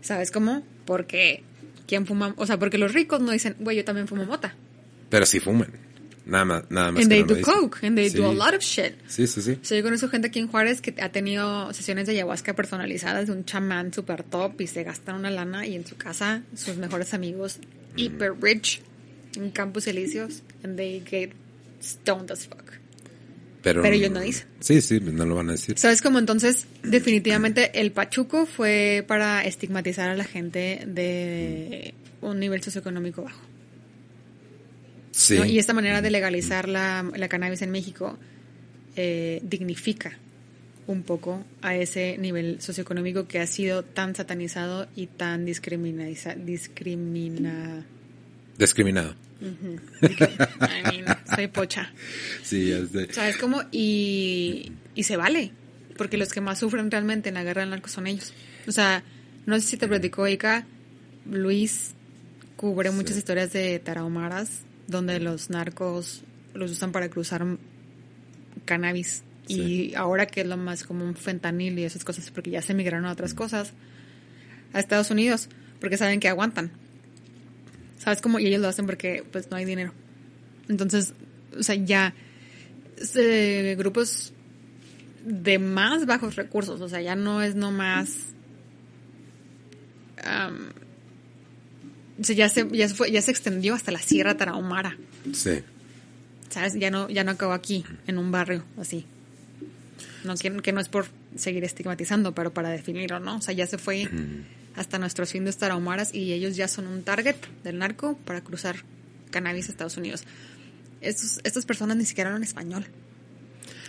[0.00, 0.62] ¿Sabes cómo?
[0.86, 1.42] Porque
[1.86, 4.54] quién fuma, o sea, porque los ricos no dicen, güey, yo también fumo mota.
[5.10, 5.68] Pero sí fuman.
[6.26, 7.02] Nada más, nada más.
[7.02, 8.16] And they no do coke, and they Sí.
[8.18, 8.94] do a lot of shit.
[9.08, 9.58] Sí, sí, sí.
[9.60, 13.26] O sea, yo conozco gente aquí en Juárez que ha tenido sesiones de ayahuasca personalizadas
[13.26, 16.76] de un chamán super top y se gastan una lana y en su casa sus
[16.76, 17.58] mejores amigos
[17.96, 18.82] hyper rich
[19.36, 21.32] en Campos Elíseos and they get
[21.82, 22.64] stoned as fuck.
[23.62, 24.46] Pero, Pero ellos no dicen.
[24.60, 25.78] Sí, sí, no lo van a decir.
[25.78, 31.92] ¿Sabes cómo entonces definitivamente el pachuco fue para estigmatizar a la gente de
[32.22, 33.40] un nivel socioeconómico bajo?
[35.10, 35.38] Sí.
[35.38, 35.44] ¿no?
[35.44, 38.18] Y esta manera de legalizar la, la cannabis en México
[38.96, 40.18] eh, dignifica
[40.86, 47.86] un poco a ese nivel socioeconómico que ha sido tan satanizado y tan discriminaliza, discrimina...
[48.58, 49.14] Discriminado.
[49.40, 51.92] I mean, soy pocha.
[52.42, 53.12] Sí, ya sé.
[53.12, 53.62] ¿Sabes cómo?
[53.72, 55.52] Y, y se vale,
[55.96, 58.34] porque los que más sufren realmente en la guerra del narco son ellos.
[58.66, 59.02] O sea,
[59.46, 60.66] no sé si te platicó Ika,
[61.30, 61.92] Luis
[62.56, 66.22] cubre muchas historias de tarahumaras donde los narcos
[66.54, 67.46] los usan para cruzar
[68.64, 69.22] cannabis.
[69.46, 73.06] Y ahora que es lo más común fentanil y esas cosas, porque ya se migraron
[73.06, 73.72] a otras cosas,
[74.72, 75.48] a Estados Unidos,
[75.80, 76.70] porque saben que aguantan.
[77.98, 78.38] ¿Sabes cómo?
[78.38, 79.92] Y ellos lo hacen porque pues no hay dinero.
[80.68, 81.14] Entonces,
[81.58, 82.14] o sea, ya
[83.16, 84.32] eh, grupos
[85.24, 88.34] de más bajos recursos, o sea, ya no es nomás
[90.24, 90.70] am,
[92.20, 94.96] o sea, ya se ya se, fue- ya se extendió hasta la Sierra Tarahumara,
[95.32, 95.60] Sí.
[96.50, 96.74] ¿sabes?
[96.74, 99.06] Ya no ya no acabó aquí en un barrio así.
[100.24, 101.06] No que, que no es por
[101.36, 103.36] seguir estigmatizando, pero para definirlo, ¿no?
[103.36, 104.08] O sea, ya se fue
[104.76, 108.76] hasta nuestros findes tarahumaras y ellos ya son un target del narco para cruzar
[109.30, 110.24] cannabis a Estados Unidos.
[111.00, 112.84] Estos, estas personas ni siquiera hablan español.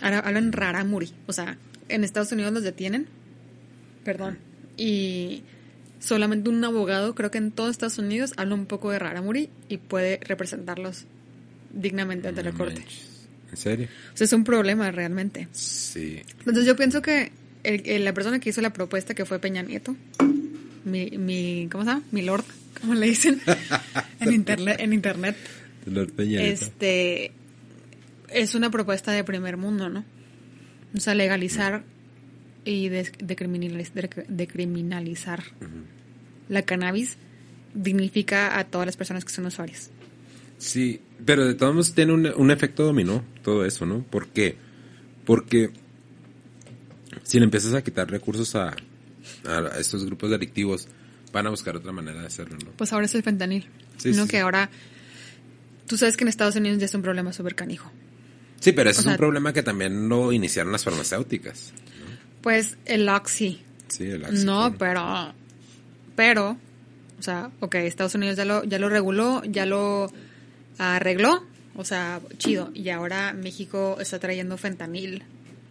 [0.00, 1.12] Ahora hablan rarámuri.
[1.26, 1.58] O sea,
[1.90, 3.06] en Estados Unidos los detienen.
[4.04, 4.38] Perdón.
[4.78, 5.42] Y
[6.02, 9.76] solamente un abogado, creo que en todo Estados Unidos, habla un poco de rarámuri y
[9.78, 11.04] puede representarlos
[11.72, 12.84] dignamente ante la corte.
[13.50, 13.88] ¿En serio?
[14.12, 15.46] O sea, es un problema realmente.
[15.52, 16.20] Sí.
[16.40, 17.32] Entonces yo pienso que
[17.62, 19.94] el- el- la persona que hizo la propuesta, que fue Peña Nieto,
[20.84, 22.02] mi, mi ¿cómo se llama?
[22.10, 22.44] Mi lord,
[22.80, 23.40] como le dicen
[24.20, 25.36] en internet, en internet,
[25.86, 26.64] Lord Peña Nieto.
[26.64, 27.32] este,
[28.28, 30.04] es una propuesta de primer mundo, ¿no?
[30.96, 31.84] O sea, legalizar
[32.64, 35.42] y decriminalizar
[36.48, 37.16] la cannabis
[37.74, 39.90] dignifica a todas las personas que son usuarias.
[40.58, 44.02] Sí, pero de todos modos tiene un, un efecto dominó todo eso, ¿no?
[44.04, 44.56] ¿Por qué?
[45.24, 45.70] Porque
[47.22, 48.74] si le empiezas a quitar recursos a,
[49.46, 50.88] a estos grupos delictivos,
[51.32, 52.72] van a buscar otra manera de hacerlo, ¿no?
[52.72, 53.66] Pues ahora es el fentanil.
[53.96, 54.42] Sí, no sí, que sí.
[54.42, 54.70] ahora...
[55.86, 57.90] Tú sabes que en Estados Unidos ya es un problema súper canijo.
[58.60, 61.72] Sí, pero ese O es sea- un problema que también lo iniciaron las farmacéuticas.
[62.42, 63.62] Pues el Oxy.
[63.88, 64.74] Sí, el No, oxígeno.
[64.78, 65.34] pero...
[66.16, 66.56] Pero...
[67.18, 70.10] O sea, ok, Estados Unidos ya lo, ya lo reguló, ya lo
[70.78, 71.44] arregló.
[71.76, 72.70] O sea, chido.
[72.74, 75.22] Y ahora México está trayendo fentanil.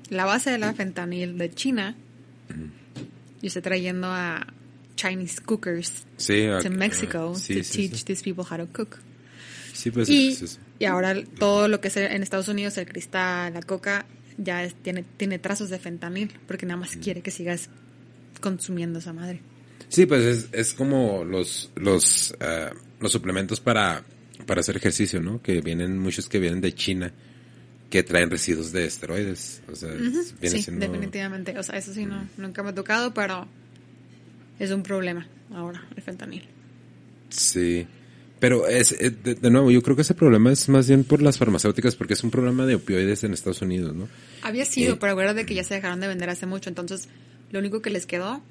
[0.10, 1.96] La base de la fentanil de China.
[3.42, 4.48] Y está trayendo a
[4.96, 8.98] Chinese cookers Sí, to Mexico sí, to sí, teach these people how to cook.
[9.74, 12.86] Sí, pues y, es- es- y ahora todo lo que es en Estados Unidos, el
[12.88, 14.06] cristal, la coca,
[14.38, 17.70] ya es- tiene, tiene trazos de fentanil, porque nada más quiere que sigas
[18.40, 19.42] consumiendo esa madre.
[19.90, 24.04] Sí, pues es, es como los los ah, los suplementos para
[24.46, 25.42] para hacer ejercicio, ¿no?
[25.42, 27.14] Que vienen muchos que vienen de China
[27.90, 31.58] que traen residuos de esteroides, o sea, es- viene sí, siendo definitivamente.
[31.60, 33.48] O sea, eso sí, no, nunca me ha tocado, pero
[34.60, 36.48] es un problema ahora, el fentanil.
[37.30, 37.86] Sí.
[38.42, 41.22] Pero es, eh, de, de nuevo, yo creo que ese problema es más bien por
[41.22, 44.10] las farmacéuticas, porque es un problema de opioides en Estados Unidos, ¿no?
[44.42, 44.98] Había sido, Eh.
[45.00, 47.08] pero acuérdate que ya se dejaron de vender hace mucho, entonces
[47.52, 48.42] lo único que les quedó,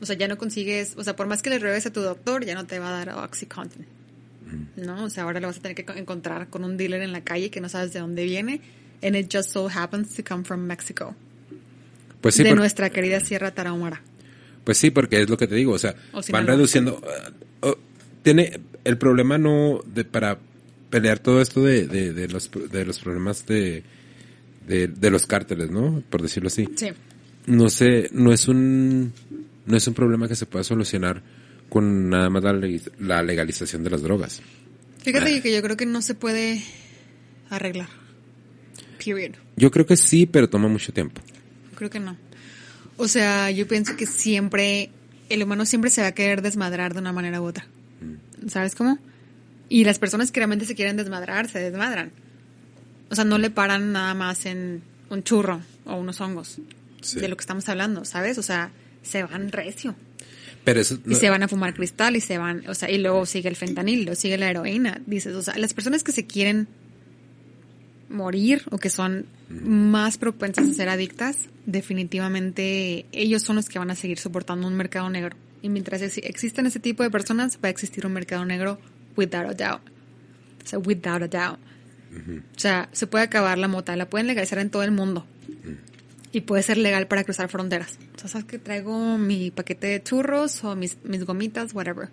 [0.00, 2.44] o sea, ya no consigues, o sea, por más que le reves a tu doctor,
[2.44, 3.86] ya no te va a dar Oxycontin.
[4.76, 5.04] ¿No?
[5.04, 7.22] O sea, ahora lo vas a tener que co- encontrar con un dealer en la
[7.22, 8.60] calle que no sabes de dónde viene,
[9.02, 11.14] and it just so happens to come from Mexico.
[12.20, 14.02] Pues sí, de por- nuestra querida Sierra Tarahumara.
[14.64, 17.00] Pues sí, porque es lo que te digo, o sea, O si van no reduciendo.
[18.22, 20.38] Tiene el problema no de para
[20.90, 23.82] pelear todo esto de, de, de los de los problemas de,
[24.66, 26.02] de de los cárteles, ¿no?
[26.10, 26.68] Por decirlo así.
[26.76, 26.88] Sí.
[27.46, 29.12] No sé, no es un
[29.66, 31.22] no es un problema que se pueda solucionar
[31.68, 32.52] con nada más la,
[32.98, 34.42] la legalización de las drogas.
[35.02, 36.62] Fíjate que yo creo que no se puede
[37.48, 37.88] arreglar.
[39.02, 39.36] Period.
[39.56, 41.22] Yo creo que sí, pero toma mucho tiempo.
[41.74, 42.16] Creo que no.
[42.96, 44.90] O sea, yo pienso que siempre,
[45.30, 47.66] el humano siempre se va a querer desmadrar de una manera u otra.
[48.48, 48.98] ¿Sabes cómo?
[49.68, 52.10] Y las personas que realmente se quieren desmadrar, se desmadran.
[53.10, 56.58] O sea, no le paran nada más en un churro o unos hongos.
[57.00, 57.18] Sí.
[57.20, 58.38] De lo que estamos hablando, ¿sabes?
[58.38, 58.70] O sea,
[59.02, 59.94] se van recio.
[60.64, 62.98] Pero eso Y no- se van a fumar cristal y se van, o sea, y
[62.98, 65.00] luego sigue el fentanil, luego sigue la heroína.
[65.06, 66.68] Dices, o sea, las personas que se quieren
[68.08, 73.90] morir o que son más propensas a ser adictas, definitivamente ellos son los que van
[73.90, 75.36] a seguir soportando un mercado negro.
[75.62, 78.78] Y mientras ex- existan ese tipo de personas, va a existir un mercado negro
[79.16, 79.82] without a doubt.
[80.64, 81.58] O sea, without a doubt.
[82.56, 85.26] O sea, se puede acabar la mota, la pueden legalizar en todo el mundo.
[86.32, 87.98] Y puede ser legal para cruzar fronteras.
[88.16, 92.08] O sea, sabes que traigo mi paquete de churros o mis, mis gomitas, whatever.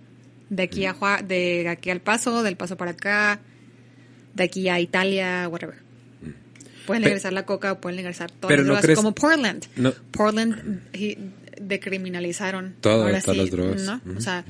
[0.50, 3.40] De aquí a Jua- de aquí al paso, del paso para acá,
[4.34, 5.76] de aquí a Italia, whatever.
[6.86, 9.66] Pueden legalizar la coca pueden legalizar Pero las no crees- como Portland.
[9.76, 9.94] No.
[10.12, 11.18] Portland he-
[11.62, 12.76] decriminalizaron.
[12.82, 13.90] Todas sí, las drogas.
[14.16, 14.46] O sea,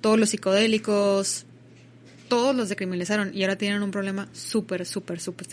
[0.00, 1.46] todos los psicodélicos,
[2.28, 5.46] todos los decriminalizaron y ahora tienen un problema súper, súper, súper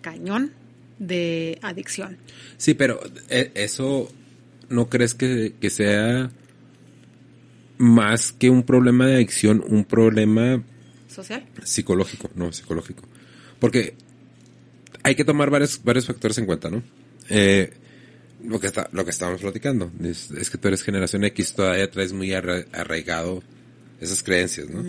[0.00, 0.52] cañón
[0.98, 2.18] de adicción.
[2.56, 4.10] Sí, pero eh, eso
[4.68, 6.30] no crees que, que sea
[7.78, 10.62] más que un problema de adicción, un problema
[11.08, 11.44] social.
[11.62, 13.02] psicológico, no psicológico.
[13.58, 13.94] Porque
[15.02, 16.82] hay que tomar varios, varios factores en cuenta, ¿no?
[17.28, 17.72] Eh,
[18.44, 21.90] lo que está, lo que estábamos platicando, es, es que tú eres generación X, todavía
[21.90, 23.42] traes muy arra- arraigado
[24.00, 24.84] esas creencias, ¿no?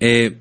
[0.00, 0.36] Eh,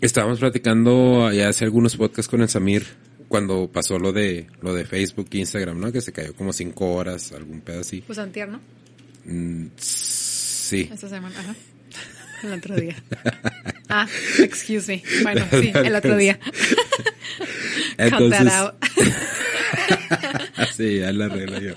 [0.00, 2.84] estábamos platicando ya hace algunos podcasts con el Samir
[3.28, 5.90] cuando pasó lo de lo de Facebook e Instagram, ¿no?
[5.92, 8.02] Que se cayó como cinco horas, algún pedo así.
[8.06, 8.60] Pues antier, ¿no?
[9.24, 10.88] Mm, sí.
[10.92, 11.54] Esta semana, ajá.
[12.44, 12.96] El otro día.
[13.86, 15.02] Ah, excuse me.
[15.22, 16.40] Bueno, sí, el otro día.
[16.48, 16.58] Cut
[17.98, 18.74] that Entonces, out.
[20.76, 21.74] Sí, ya la arreglo yo.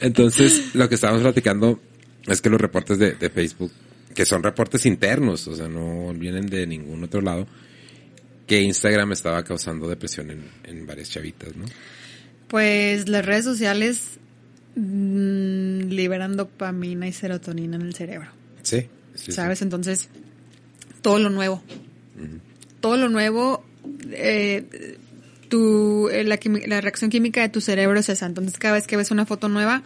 [0.00, 1.80] Entonces, lo que estábamos platicando
[2.26, 3.72] es que los reportes de, de Facebook,
[4.14, 7.46] que son reportes internos, o sea, no vienen de ningún otro lado,
[8.46, 11.64] que Instagram estaba causando depresión en, en varias chavitas, ¿no?
[12.48, 14.18] Pues las redes sociales
[14.76, 18.28] mm, liberan dopamina y serotonina en el cerebro.
[18.62, 18.82] Sí.
[19.14, 19.32] sí, sí.
[19.32, 19.62] ¿Sabes?
[19.62, 20.08] Entonces,
[21.02, 21.62] todo lo nuevo.
[22.80, 23.64] Todo lo nuevo,
[24.10, 24.96] eh,
[25.48, 28.26] tu, eh, la, la reacción química de tu cerebro es esa.
[28.26, 29.82] Entonces, cada vez que ves una foto nueva,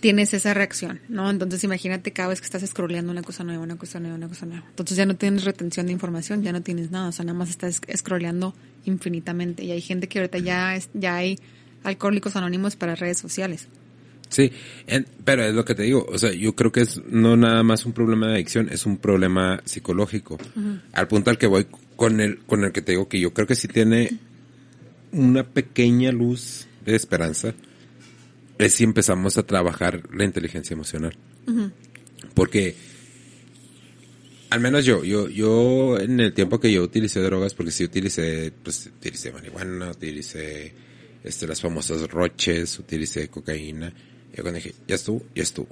[0.00, 1.28] tienes esa reacción, ¿no?
[1.30, 4.46] Entonces, imagínate cada vez que estás scrolleando una cosa nueva, una cosa nueva, una cosa
[4.46, 4.64] nueva.
[4.70, 7.08] Entonces, ya no tienes retención de información, ya no tienes nada.
[7.08, 9.64] O sea, nada más estás scrolleando infinitamente.
[9.64, 11.38] Y hay gente que ahorita ya, es, ya hay
[11.84, 13.66] alcohólicos anónimos para redes sociales.
[14.30, 14.52] Sí,
[14.86, 17.62] en- pero es lo que te digo, o sea, yo creo que es no nada
[17.62, 20.36] más un problema de adicción, es un problema psicológico.
[20.92, 23.46] Al punto al que voy con el, con el que te digo que yo creo
[23.46, 24.10] que sí tiene
[25.12, 27.54] una pequeña luz de esperanza,
[28.58, 31.16] es si empezamos a trabajar la inteligencia emocional.
[32.34, 32.74] Porque,
[34.50, 38.52] al menos yo, yo, yo en el tiempo que yo utilicé drogas, porque sí utilicé,
[38.62, 40.74] pues utilicé marihuana, utilicé
[41.22, 43.92] este, las famosas roches, utilicé cocaína.
[44.32, 45.68] Y cuando dije, ya estuvo, ya estuvo.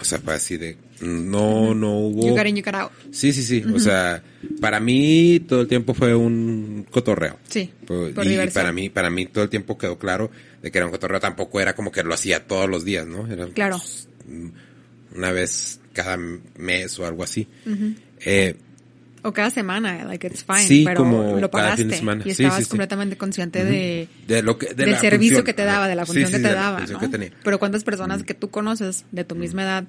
[0.00, 2.26] O sea, fue así de, no, no hubo.
[2.26, 2.92] You got in, you got out.
[3.10, 3.62] Sí, sí, sí.
[3.74, 4.22] O sea,
[4.60, 7.38] para mí todo el tiempo fue un cotorreo.
[7.48, 8.62] Sí, Pues, por y diversión.
[8.62, 10.30] para mí, para mí todo el tiempo quedó claro
[10.62, 11.20] de que era un cotorreo.
[11.20, 13.26] Tampoco era como que lo hacía todos los días, ¿no?
[13.30, 13.76] Era Claro.
[13.78, 14.08] pues,
[15.14, 17.46] una vez cada mes o algo así.
[18.20, 18.54] eh,
[19.22, 22.34] O cada semana, like it's fine, Sí, pero como lo cada pagaste fin de y
[22.34, 25.44] Sí, estabas sí, completamente consciente de, de lo que, de del servicio función.
[25.44, 27.00] que te daba, de la función que te daba, ¿no?
[27.00, 27.32] que.
[27.42, 29.84] Pero cuántas personas que tú conoces de tu misma edad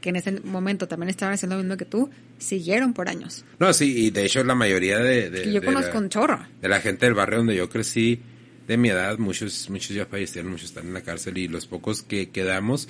[0.00, 3.44] que en ese momento también estaban haciendo lo mismo que tú, siguieron por años.
[3.58, 6.08] No, sí, y de hecho la mayoría de, de, Y yo de conozco la, un
[6.08, 6.46] chorro.
[6.60, 8.20] de la gente del barrio donde yo crecí,
[8.66, 12.02] de mi edad, muchos, muchos ya fallecieron, muchos están en la cárcel y los pocos
[12.02, 12.88] que quedamos,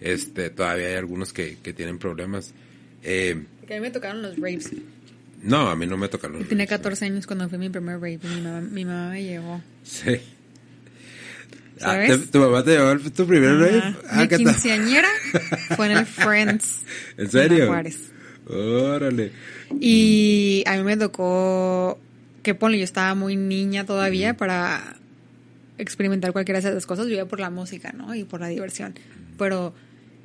[0.00, 2.54] este, todavía hay algunos que, que tienen problemas.
[3.02, 4.70] Eh, Porque a mí me tocaron los rapes.
[5.42, 8.20] No, a mí no me tocan los Tenía 14 años cuando fue mi primer rape
[8.22, 9.60] y mi mamá, mi mamá me llevó.
[9.84, 10.20] Sí.
[11.80, 12.10] Ah, ¿Sabes?
[12.20, 13.58] ¿te- ¿Tu mamá te llevó tu primer Ajá.
[13.60, 13.96] rave?
[14.08, 15.08] Ah, mi quinceañera
[15.76, 16.82] fue en el Friends.
[17.16, 17.58] ¿En serio?
[17.60, 17.98] la Juárez.
[18.48, 19.32] Órale.
[19.80, 21.98] Y a mí me tocó
[22.42, 24.96] que ponle, yo estaba muy niña todavía para
[25.78, 27.06] experimentar cualquiera de esas cosas.
[27.06, 28.14] Yo iba por la música, ¿no?
[28.14, 28.94] Y por la diversión.
[29.38, 29.74] Pero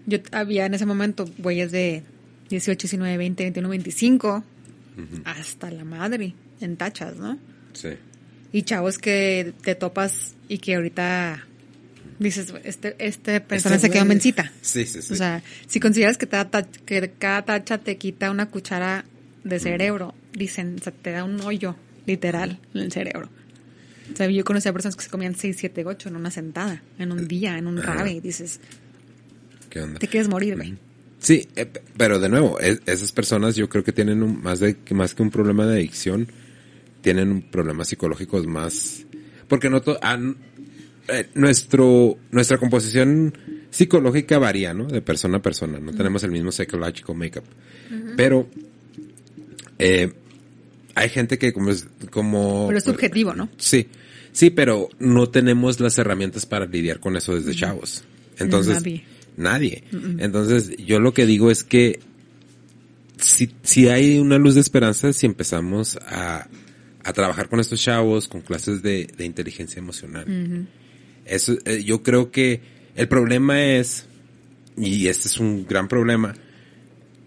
[0.06, 2.04] yo había en ese momento güeyes de
[2.50, 4.44] 18, 19, 20, 21, 25,
[5.26, 7.38] hasta la madre, en tachas, ¿no?
[7.74, 7.90] Sí.
[8.52, 11.46] Y chavos que te topas y que ahorita
[12.20, 14.52] dices, este, este persona Este se quedó mencita.
[14.62, 15.14] Sí, sí, sí.
[15.14, 19.06] O sea, si consideras que, cada ta- que cada tacha te quita una cuchara
[19.44, 21.76] de cerebro, dicen, o sea, te da un hoyo,
[22.06, 23.30] literal, en el cerebro.
[24.12, 27.12] O sea, yo conocía personas que se comían 6, 7, 8 en una sentada, en
[27.12, 28.60] un día, en un rave, y dices,
[29.70, 30.00] ¿Qué onda?
[30.00, 30.76] te quieres morir, güey.
[31.20, 34.78] Sí, eh, pero de nuevo, es- esas personas yo creo que tienen un- más de
[34.92, 36.28] más que un problema de adicción,
[37.02, 39.06] tienen un problemas psicológicos más
[39.48, 40.00] porque no to-
[41.10, 43.34] eh, nuestro nuestra composición
[43.72, 44.86] psicológica varía, ¿no?
[44.86, 47.46] De persona a persona, no tenemos el mismo psychological makeup.
[48.16, 48.48] Pero
[49.80, 50.12] eh,
[50.96, 53.50] hay gente que como es como Pero es subjetivo, ¿no?
[53.58, 53.88] Sí,
[54.32, 58.04] sí, pero no tenemos las herramientas para lidiar con eso desde chavos.
[58.40, 58.76] Entonces,
[59.38, 59.84] Nadie.
[60.20, 62.00] Entonces, yo lo que digo es que
[63.22, 66.48] si, si hay una luz de esperanza, si empezamos a,
[67.04, 70.68] a trabajar con estos chavos, con clases de, de inteligencia emocional.
[71.26, 72.62] Eso, eh, yo creo que
[72.96, 74.06] el problema es,
[74.76, 76.34] y este es un gran problema,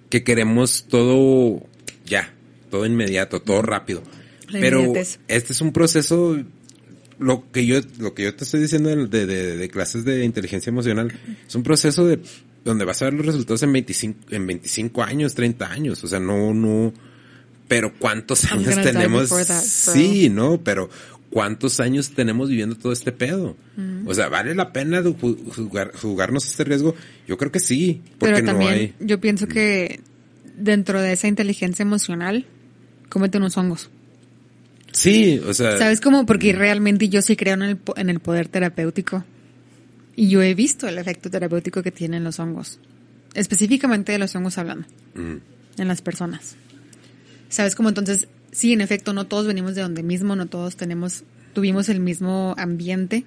[0.08, 1.66] que queremos todo
[2.04, 2.34] ya,
[2.70, 4.02] todo inmediato, todo rápido.
[4.48, 5.20] La Pero inmediatez.
[5.28, 6.36] este es un proceso,
[7.20, 10.70] lo que yo, lo que yo te estoy diciendo de, de, de clases de inteligencia
[10.70, 11.12] emocional,
[11.46, 12.20] es un proceso de
[12.64, 16.18] donde vas a ver los resultados en 25, en 25 años, 30 años, o sea,
[16.18, 16.92] no, no,
[17.68, 20.90] pero cuántos años tenemos, that, sí, no, pero
[21.30, 23.56] cuántos años tenemos viviendo todo este pedo.
[24.04, 26.94] O sea, ¿vale la pena jugar, jugarnos este riesgo?
[27.26, 28.94] Yo creo que sí, porque Pero no también hay.
[29.00, 30.00] yo pienso que
[30.56, 32.46] dentro de esa inteligencia emocional,
[33.08, 33.88] cómete unos hongos.
[34.92, 36.26] Sí, o sea, ¿Sabes cómo?
[36.26, 39.24] Porque realmente yo sí creo en el, en el poder terapéutico.
[40.16, 42.78] Y yo he visto el efecto terapéutico que tienen los hongos.
[43.34, 44.86] Específicamente de los hongos hablando.
[45.14, 45.36] mm,
[45.78, 46.56] En las personas.
[47.48, 47.88] ¿Sabes cómo?
[47.88, 51.24] Entonces, sí, en efecto, no todos venimos de donde mismo, no todos tenemos,
[51.54, 53.24] tuvimos el mismo ambiente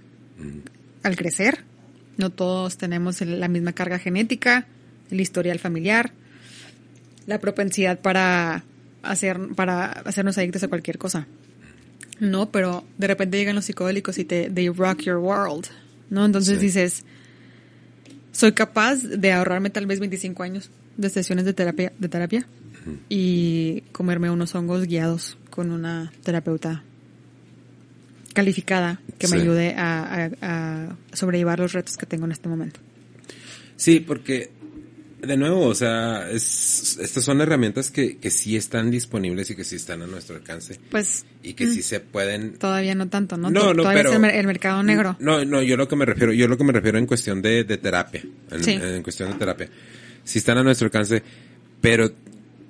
[1.04, 1.64] al crecer.
[2.18, 4.68] No todos tenemos la misma carga genética,
[5.10, 6.12] el historial familiar,
[7.26, 8.64] la propensidad para
[9.02, 11.26] hacer, para hacernos adictos a cualquier cosa.
[12.20, 15.66] No, pero de repente llegan los psicodélicos y te, they rock your world,
[16.10, 16.26] ¿no?
[16.26, 16.66] Entonces Sí.
[16.66, 17.04] dices,
[18.32, 22.48] soy capaz de ahorrarme tal vez 25 años de sesiones de terapia, de terapia
[23.10, 26.84] y comerme unos hongos guiados con una terapeuta
[28.34, 32.80] calificada que me ayude a, a- a sobrellevar los retos que tengo en este momento.
[33.76, 34.52] Sí, porque,
[35.26, 39.64] de nuevo, o sea, es, estas son herramientas que, que sí están disponibles y que
[39.64, 43.50] sí están a nuestro alcance Pues y que sí se pueden todavía no tanto, ¿no?
[43.50, 45.16] No, no, todavía pero- es el, mer- el mercado negro.
[45.20, 47.64] No, no, yo lo que me refiero, yo lo que me refiero en cuestión de,
[47.64, 48.72] de terapia, en, Sí.
[48.72, 49.70] en cuestión de terapia.
[50.24, 51.22] Si están a nuestro alcance,
[51.82, 52.12] pero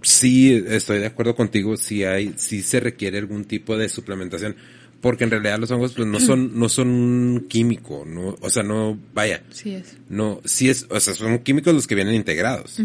[0.01, 4.55] sí estoy de acuerdo contigo, si hay, si se requiere algún tipo de suplementación,
[5.03, 8.63] porque en realidad los hongos pues no son, no son un químico, no, o sea,
[8.63, 9.97] no, vaya, Sí es.
[10.07, 12.77] no, sí es, o sea, son químicos los que vienen integrados,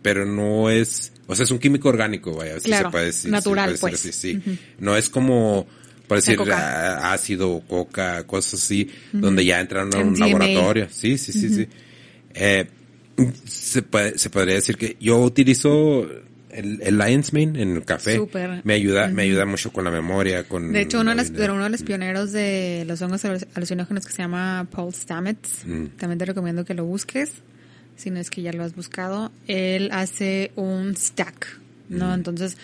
[0.00, 3.30] pero no es, o sea, es un químico orgánico, vaya, si Claro, se puede decir,
[3.30, 4.16] natural, se puede decir pues.
[4.16, 4.58] así, sí.
[4.78, 5.66] No es como,
[6.08, 7.12] por decir, coca.
[7.12, 10.26] ácido, coca, cosas así, donde ya entraron a un MDMA.
[10.28, 10.88] laboratorio.
[10.90, 11.68] Sí, sí, sí, sí.
[12.32, 12.66] Eh,
[13.44, 16.08] se, puede, se podría decir que yo utilizo
[16.56, 18.16] el, el Lion's Mane en el café.
[18.16, 18.60] Súper.
[18.64, 20.72] Me ayuda, me ayuda mucho con la memoria, con...
[20.72, 24.12] De hecho, uno de, los, uno de los pioneros de los hongos alu- alucinógenos que
[24.12, 25.86] se llama Paul Stamets, Mm.
[25.98, 27.30] también te recomiendo que lo busques,
[27.96, 29.30] si no es que ya lo has buscado.
[29.46, 32.12] Él hace un stack, ¿no?
[32.14, 32.56] Entonces,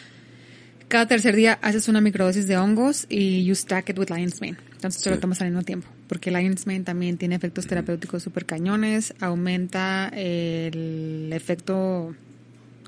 [0.88, 4.56] cada tercer día haces una microdosis de hongos y you stack it with lion's mane.
[4.74, 5.20] Entonces te lo Sí.
[5.22, 5.88] tomas al mismo tiempo.
[6.06, 12.14] Porque lion's mane también tiene efectos terapéuticos súper cañones, aumenta el efecto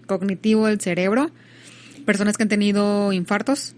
[0.07, 1.31] cognitivo del cerebro.
[2.07, 3.75] Personas que han tenido infartos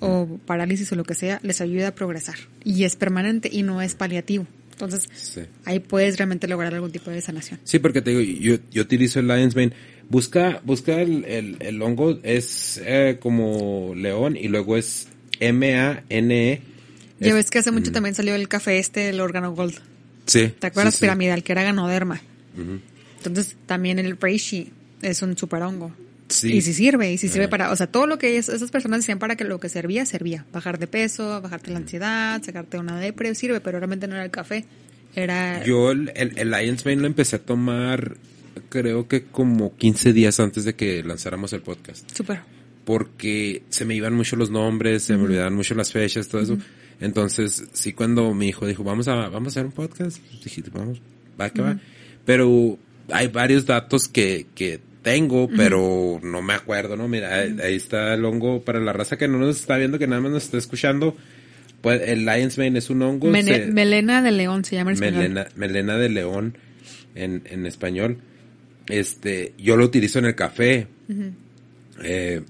[0.00, 2.36] o parálisis o lo que sea, les ayuda a progresar.
[2.64, 4.46] Y es permanente y no es paliativo.
[4.72, 5.42] Entonces, Sí.
[5.64, 7.60] ahí puedes realmente lograr algún tipo de sanación.
[7.64, 9.72] Sí, porque te digo, yo, yo utilizo el Lion's Mane.
[10.10, 15.08] Busca, busca el, el, el hongo, es eh, como león y luego es
[15.40, 16.60] M-A-N-E.
[17.20, 19.76] Ya Es- ves que hace mucho también salió el café este, el órgano gold.
[20.26, 20.52] Sí.
[20.58, 20.94] ¿Te acuerdas?
[20.94, 21.04] sí, sí.
[21.04, 22.20] Piramidal, que era ganoderma.
[22.58, 22.80] Ujú.
[23.24, 24.70] Entonces, también el reishi
[25.08, 25.92] es un super hongo.
[26.28, 26.52] Sí.
[26.54, 27.50] Y si sirve, y si sirve Ajá.
[27.50, 30.06] para, o sea, todo lo que es- esas personas decían para que lo que servía,
[30.06, 30.46] servía.
[30.52, 34.30] Bajar de peso, bajarte la ansiedad, sacarte una depre, sirve, pero realmente no era el
[34.30, 34.64] café.
[35.14, 35.62] Era...
[35.64, 38.16] Yo el, el, el Lion's Mane lo empecé a tomar
[38.68, 42.10] creo que como 15 días antes de que lanzáramos el podcast.
[42.16, 42.40] Súper.
[42.84, 46.58] Porque se me iban mucho los nombres, se me olvidaban mucho las fechas, todo eso.
[47.00, 50.62] Entonces, sí, cuando mi hijo dijo, vamos a, vamos a hacer un podcast, pues dije,
[50.72, 51.00] vamos,
[51.40, 51.78] va que va.
[52.24, 52.78] Pero
[53.10, 57.06] hay varios datos que, que tengo, pero no me acuerdo, ¿no?
[57.06, 60.08] Mira, ahí, ahí está el hongo para la raza que no nos está viendo, que
[60.08, 61.16] nada más nos está escuchando.
[61.80, 63.28] Pues el Lion's Mane es un hongo.
[63.30, 65.14] Mene- se- melena de león se llama en español.
[65.22, 66.58] melena, melena de león
[67.14, 68.18] en, en español.
[68.88, 70.88] Este, yo lo utilizo en el café.
[72.02, 72.42] Eh,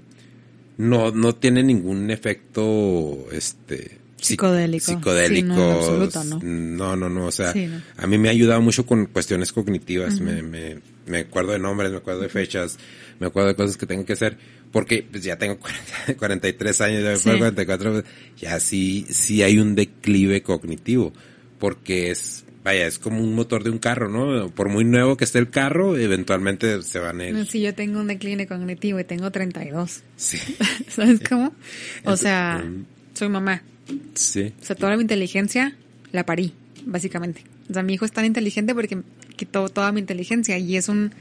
[0.77, 4.85] no, no tiene ningún efecto, este, psic- Psicodélico.
[4.85, 5.35] psicodélico.
[5.35, 6.39] Sí, no, en absoluto, ¿no?
[6.41, 7.81] No, no, no, o sea, Sí, no.
[7.97, 10.19] a mí me ha ayudado mucho con cuestiones cognitivas.
[10.19, 10.77] me, me,
[11.07, 12.77] me acuerdo de nombres, me acuerdo de fechas,
[13.19, 14.37] me acuerdo de cosas que tengo que hacer.
[14.71, 15.57] Porque pues ya tengo
[16.07, 17.23] 40 43 años, ya me Sí.
[17.23, 18.03] puedo 44,
[18.37, 21.13] ya sí, sí hay un declive cognitivo.
[21.59, 24.49] Porque es, vaya, es como un motor de un carro, ¿no?
[24.49, 27.45] Por muy nuevo que esté el carro, eventualmente se van a ir.
[27.45, 30.03] Sí, yo tengo un decline cognitivo y tengo 32.
[30.17, 30.37] Sí,
[30.89, 31.53] ¿Sabes cómo?
[32.03, 32.85] O sea, Mm.
[33.13, 33.63] soy mamá.
[34.15, 34.51] sí.
[34.61, 35.77] O sea, toda mi inteligencia
[36.11, 36.53] la parí,
[36.85, 37.43] básicamente.
[37.69, 38.97] O sea, mi hijo es tan inteligente porque
[39.35, 41.13] quitó toda mi inteligencia y es un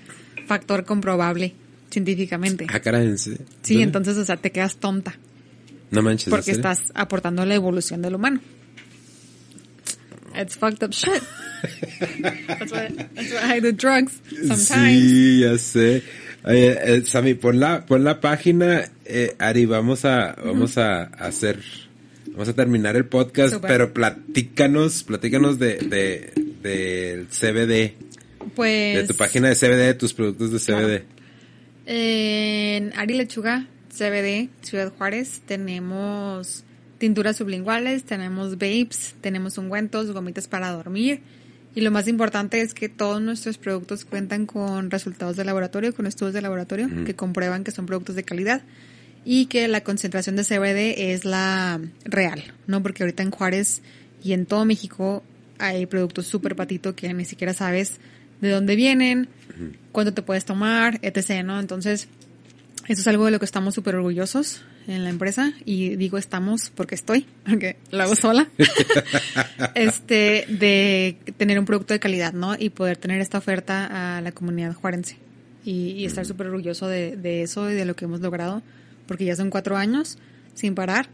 [0.47, 1.55] factor comprobable
[1.91, 2.67] científicamente.
[2.71, 3.37] Ah, caray, sí.
[3.63, 5.17] Sí, entonces, o sea, te quedas tonta
[5.91, 6.27] No manches.
[6.27, 8.41] ¿en porque estás aportando a la evolución del humano.
[10.37, 11.23] It's fucked up shit.
[12.49, 15.01] That's why, that's why I do drugs sometimes.
[15.01, 16.03] Sí, ya sé.
[16.45, 21.63] Oye, eh, Sammy, pon la, pon la página, eh, Ari, vamos a, vamos a hacer,
[22.33, 23.71] vamos a terminar el podcast, Súper.
[23.71, 27.95] pero platícanos, platícanos de, de, del CBD,
[28.55, 28.97] Pues.
[28.97, 30.87] de tu página de CBD, de tus productos de Claro.
[30.87, 31.05] CBD.
[31.87, 36.65] En Ari Lechuga, CBD, Ciudad Juárez, tenemos
[36.99, 41.21] tinturas sublinguales, tenemos vapes, tenemos ungüentos, gomitas para dormir.
[41.75, 46.07] Y lo más importante es que todos nuestros productos cuentan con resultados de laboratorio, con
[46.07, 48.63] estudios de laboratorio que comprueban que son productos de calidad
[49.25, 52.83] y que la concentración de CBD es la real, ¿no?
[52.83, 53.83] Porque ahorita en Juárez
[54.23, 55.25] y en todo México
[55.59, 57.99] hay productos súper patito que ni siquiera sabes
[58.41, 59.29] de dónde vienen,
[59.93, 61.59] cuánto te puedes tomar, etc., ¿no?
[61.61, 62.09] Entonces,
[62.89, 66.71] eso es algo de lo que estamos súper orgullosos en la empresa y digo estamos
[66.75, 68.49] porque estoy, aunque lo hago sola,
[69.75, 72.55] este, de tener un producto de calidad, ¿no?
[72.59, 75.17] Y poder tener esta oferta a la comunidad juarense
[75.65, 78.63] y, y estar súper orgulloso de, de eso y de lo que hemos logrado,
[79.07, 80.19] porque ya son cuatro años
[80.53, 81.09] sin parar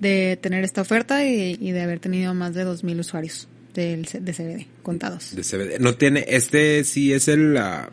[0.00, 4.20] de tener esta oferta y, y de haber tenido más de 2.000 usuarios del, C-
[4.20, 5.34] de CBD contados.
[5.36, 5.78] De CBD.
[5.80, 7.90] No tiene, este sí es el, ah,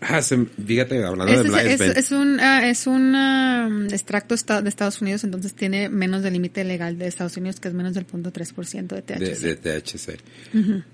[0.00, 3.70] ah, se- fíjate, hablando Este de es, Blind es- es un, ah, es un ah,
[3.90, 7.74] extracto de Estados Unidos, entonces tiene menos del límite legal de Estados Unidos, que es
[7.74, 9.18] menos del 0.3% de THC.
[9.40, 10.18] de, de THC.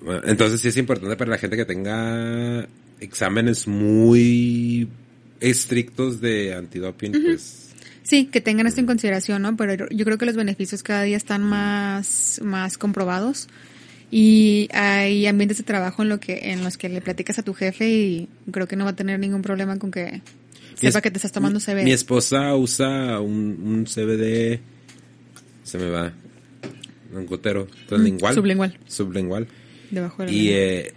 [0.00, 2.68] Bueno, entonces sí es importante para la gente que tenga
[3.00, 4.88] exámenes muy
[5.40, 7.64] estrictos de antidoping, pues
[8.02, 9.54] Sí, que tengan esto en consideración, ¿no?
[9.56, 13.48] Pero yo creo que los beneficios cada día están más, más comprobados
[14.10, 17.52] y hay ambientes de trabajo en lo que en los que le platicas a tu
[17.54, 20.22] jefe y creo que no va a tener ningún problema con que
[20.76, 21.84] sepa que te estás tomando CBD.
[21.84, 24.60] Mi esposa usa un, un CBD,
[25.64, 26.12] se me va,
[27.12, 28.34] un gotero, sublingual.
[28.34, 28.78] sublingual.
[28.86, 29.46] Sublingual.
[29.90, 30.92] debajo de la Y eh,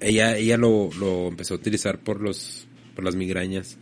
[0.00, 3.76] ella, ella lo, lo empezó a utilizar por los por las migrañas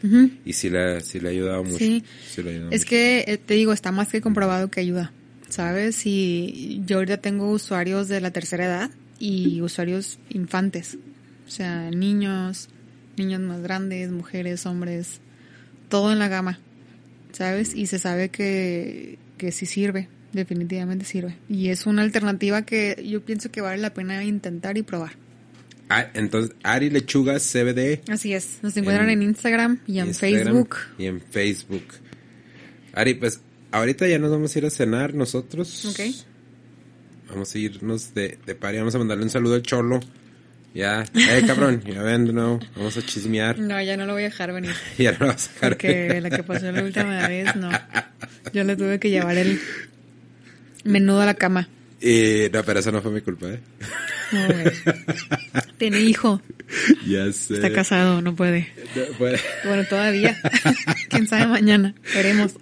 [0.46, 1.76] y sí le, sí le ha ayudado mucho.
[1.76, 2.02] Sí.
[2.30, 2.88] Sí le ha ayudado Es mucho.
[2.88, 5.12] que eh, te digo, está más que comprobado que ayuda,
[5.52, 6.06] ¿sabes?
[6.06, 10.96] Y yo ahorita tengo usuarios de la tercera edad y usuarios infantes,
[11.46, 12.70] o sea, niños,
[13.18, 15.20] niños más grandes, mujeres, hombres,
[15.90, 16.58] todo en la gama,
[17.32, 17.74] ¿sabes?
[17.74, 21.36] Y se sabe que, que sí sirve, definitivamente sirve.
[21.50, 25.12] Y es una alternativa que yo pienso que vale la pena intentar y probar.
[25.90, 28.00] Ah, entonces, Ari Lechuga CBD.
[28.10, 30.76] Así es, nos encuentran en, En Instagram y en Instagram Facebook.
[30.96, 31.84] Y en Facebook.
[32.94, 33.40] Ari, pues
[33.72, 35.84] ahorita ya nos vamos a ir a cenar nosotros.
[35.86, 36.00] Ok.
[37.30, 38.78] Vamos a irnos de, de party.
[38.78, 40.00] Vamos a mandarle un saludo al Cholo.
[40.74, 42.60] Ya, eh, cabrón, ya ven de nuevo.
[42.76, 43.58] Vamos a chismear.
[43.58, 44.74] No, ya no lo voy a dejar venir.
[44.98, 45.68] ya no lo vas a dejar.
[45.70, 47.70] Porque la que pasó la última vez, no.
[48.52, 49.60] Yo le tuve que llevar el
[50.84, 51.68] menudo a la cama.
[52.00, 53.60] Y, no, pero eso no fue mi culpa, ¿eh?
[55.78, 56.40] Tiene hijo.
[57.06, 57.54] ya sé.
[57.54, 58.68] Está casado, no puede.
[58.94, 60.40] No, pues, Bueno, todavía.
[61.08, 61.94] Quién sabe mañana.
[62.14, 62.52] Veremos.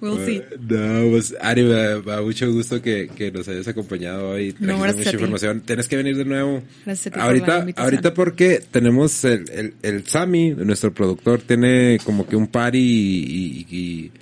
[0.00, 0.42] We'll see.
[0.68, 4.54] no, pues Ari, me da, mucho gusto que, que nos hayas acompañado hoy.
[4.58, 5.60] No, gracias mucha información.
[5.62, 6.62] Tienes que venir de nuevo.
[6.84, 11.40] Gracias a ti por la ahorita, ahorita porque tenemos el, el, el Sammy, nuestro productor,
[11.40, 14.12] tiene como que un party y, y, y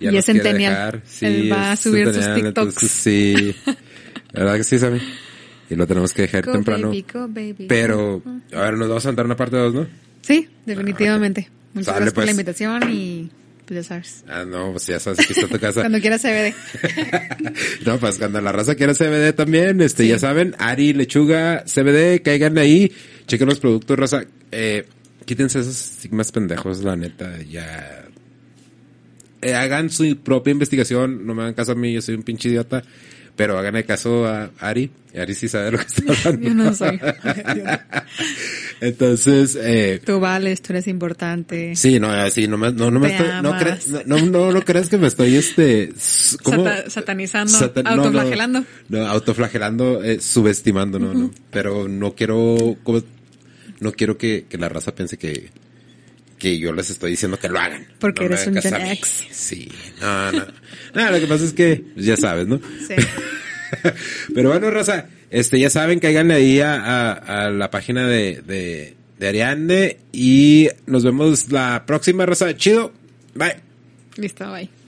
[0.00, 1.02] ya Y es dejar.
[1.04, 2.46] Sí, Él va a subir sus TikToks.
[2.46, 3.54] entonces sí.
[4.32, 5.00] La verdad que sí, Sammy.
[5.70, 6.88] Y lo tenemos que dejar Go, temprano.
[6.88, 7.66] baby, go, baby.
[7.68, 9.86] Pero, a ver, nos vamos a sentar una parte dos, ¿no?
[10.20, 11.48] Sí, definitivamente.
[11.72, 12.26] Muchas Sale, gracias por pues.
[12.26, 13.30] la invitación y
[13.70, 14.24] pues ya sabes.
[14.26, 15.80] Ah, no, pues ya sabes que está tu casa.
[15.82, 16.52] Cuando quieras CBD.
[17.86, 22.58] no, pues cuando la raza quiera CBD también, este, ya saben, Ari, lechuga, CBD, caigan
[22.58, 22.90] ahí,
[23.28, 24.24] chequen los productos, raza.
[24.50, 24.86] Eh,
[25.24, 28.08] quítense esos estigmas pendejos, la neta, ya.
[29.40, 32.48] Eh, hagan su propia investigación, no me hagan caso a mí, yo soy un pinche
[32.48, 32.82] idiota.
[33.40, 34.90] Pero háganle caso a Ari.
[35.18, 36.46] Ari sí sabe lo que está hablando.
[36.48, 37.00] Yo no soy.
[38.82, 41.74] Entonces, eh, Tú vales, tú eres importante.
[41.74, 44.88] Sí, no, así, no, me- no, no me estoy, no, cre- no, no, no creas
[44.90, 45.90] que me estoy, este,
[46.42, 46.64] ¿cómo?
[46.64, 48.64] Sata- satanizando, Satan- autoflagelando.
[48.90, 51.30] No, autoflagelando, eh, subestimando, no, no.
[51.50, 53.02] Pero no quiero, como-
[53.80, 55.50] no quiero que, que la raza piense que,
[56.40, 57.86] que yo les estoy diciendo que lo hagan.
[58.00, 58.74] Porque No eres un Gen.
[58.74, 59.26] X.
[59.30, 59.70] Sí,
[60.00, 60.46] no, no.
[60.94, 62.58] No, lo que pasa es que, ya sabes, ¿no?
[62.58, 62.94] Sí.
[64.34, 67.12] Pero bueno, raza, este, ya saben, cáiganle ahí a, a,
[67.46, 72.56] a la página de, de, de Ariane y nos vemos la próxima, raza.
[72.56, 72.92] Chido.
[73.34, 73.56] Bye.
[74.16, 74.79] Listo, bye.